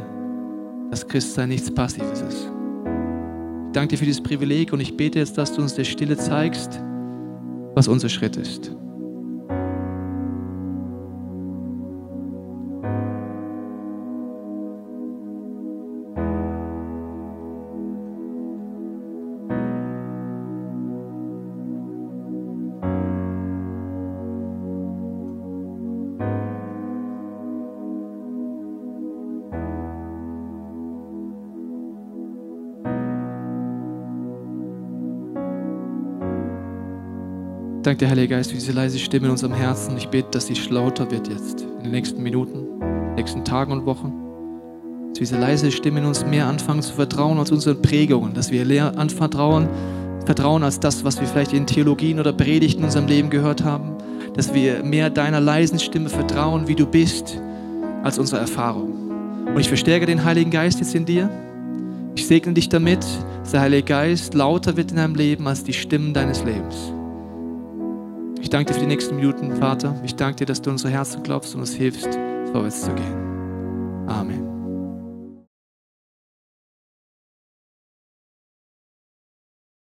dass 0.90 1.08
Christsein 1.08 1.50
nichts 1.50 1.70
Passives 1.70 2.22
ist. 2.22 2.52
Ich 3.70 3.74
danke 3.74 3.90
dir 3.90 3.98
für 4.00 4.06
dieses 4.06 4.24
Privileg 4.24 4.74
und 4.74 4.80
ich 4.80 4.98
bete 4.98 5.20
jetzt, 5.20 5.38
dass 5.38 5.54
du 5.54 5.62
uns 5.62 5.76
der 5.76 5.84
Stille 5.84 6.18
zeigst, 6.18 6.82
was 7.76 7.88
unser 7.88 8.10
Schritt 8.10 8.36
ist. 8.36 8.76
Danke 37.90 38.06
dir, 38.06 38.12
Heiliger 38.12 38.36
Geist, 38.36 38.52
für 38.52 38.58
diese 38.58 38.72
leise 38.72 39.00
Stimme 39.00 39.26
in 39.26 39.32
unserem 39.32 39.54
Herzen. 39.54 39.98
Ich 39.98 40.10
bete, 40.10 40.30
dass 40.30 40.46
sie 40.46 40.54
lauter 40.70 41.10
wird 41.10 41.28
jetzt, 41.28 41.62
in 41.62 41.86
den 41.86 41.92
nächsten 41.92 42.22
Minuten, 42.22 42.68
nächsten 43.16 43.44
Tagen 43.44 43.72
und 43.72 43.88
Wochen. 43.88 44.14
Dass 45.10 45.18
diese 45.18 45.40
leise 45.40 45.72
Stimme 45.72 46.02
in 46.02 46.06
uns 46.06 46.24
mehr 46.24 46.46
anfangen 46.46 46.84
zu 46.84 46.94
vertrauen 46.94 47.40
als 47.40 47.52
unseren 47.52 47.82
Prägungen, 47.82 48.36
dass 48.36 48.52
wir 48.52 48.64
leer 48.64 48.96
anvertrauen, 48.96 49.68
vertrauen 50.24 50.62
als 50.62 50.80
das, 50.80 51.04
was 51.04 51.20
wir 51.20 51.28
vielleicht 51.28 51.52
in 51.52 51.66
Theologien 51.66 52.20
oder 52.20 52.32
Predigten 52.32 52.82
in 52.82 52.86
unserem 52.86 53.08
Leben 53.08 53.32
gehört 53.32 53.64
haben. 53.64 53.96
Dass 54.36 54.54
wir 54.54 54.84
mehr 54.84 55.10
deiner 55.10 55.40
leisen 55.40 55.80
Stimme 55.80 56.10
vertrauen, 56.10 56.68
wie 56.68 56.76
du 56.76 56.86
bist, 56.86 57.42
als 58.04 58.20
unsere 58.20 58.40
Erfahrung. 58.40 59.48
Und 59.48 59.60
ich 59.60 59.68
verstärke 59.68 60.06
den 60.06 60.24
Heiligen 60.24 60.52
Geist 60.52 60.80
jetzt 60.80 60.94
in 60.94 61.06
dir. 61.06 61.28
Ich 62.14 62.28
segne 62.28 62.54
dich 62.54 62.70
damit, 62.70 63.04
dass 63.42 63.52
der 63.52 63.62
Heilige 63.62 63.84
Geist 63.84 64.36
lauter 64.36 64.78
wird 64.78 64.92
in 64.92 64.98
deinem 64.98 65.16
Leben 65.16 65.48
als 65.48 65.64
die 65.64 65.74
Stimmen 65.74 66.14
deines 66.14 66.44
Lebens. 66.44 66.94
Ich 68.42 68.50
danke 68.50 68.68
dir 68.68 68.74
für 68.76 68.82
die 68.82 68.88
nächsten 68.88 69.16
Minuten, 69.16 69.56
Vater. 69.56 69.96
Ich 70.04 70.16
danke 70.16 70.38
dir, 70.38 70.46
dass 70.46 70.62
du 70.62 70.70
unsere 70.70 70.92
Herzen 70.92 71.24
glaubst 71.24 71.54
und 71.56 71.62
uns 71.62 71.74
hilfst, 71.74 72.18
vorwärts 72.52 72.82
zu 72.82 72.94
gehen. 72.94 74.08
Amen. 74.08 74.49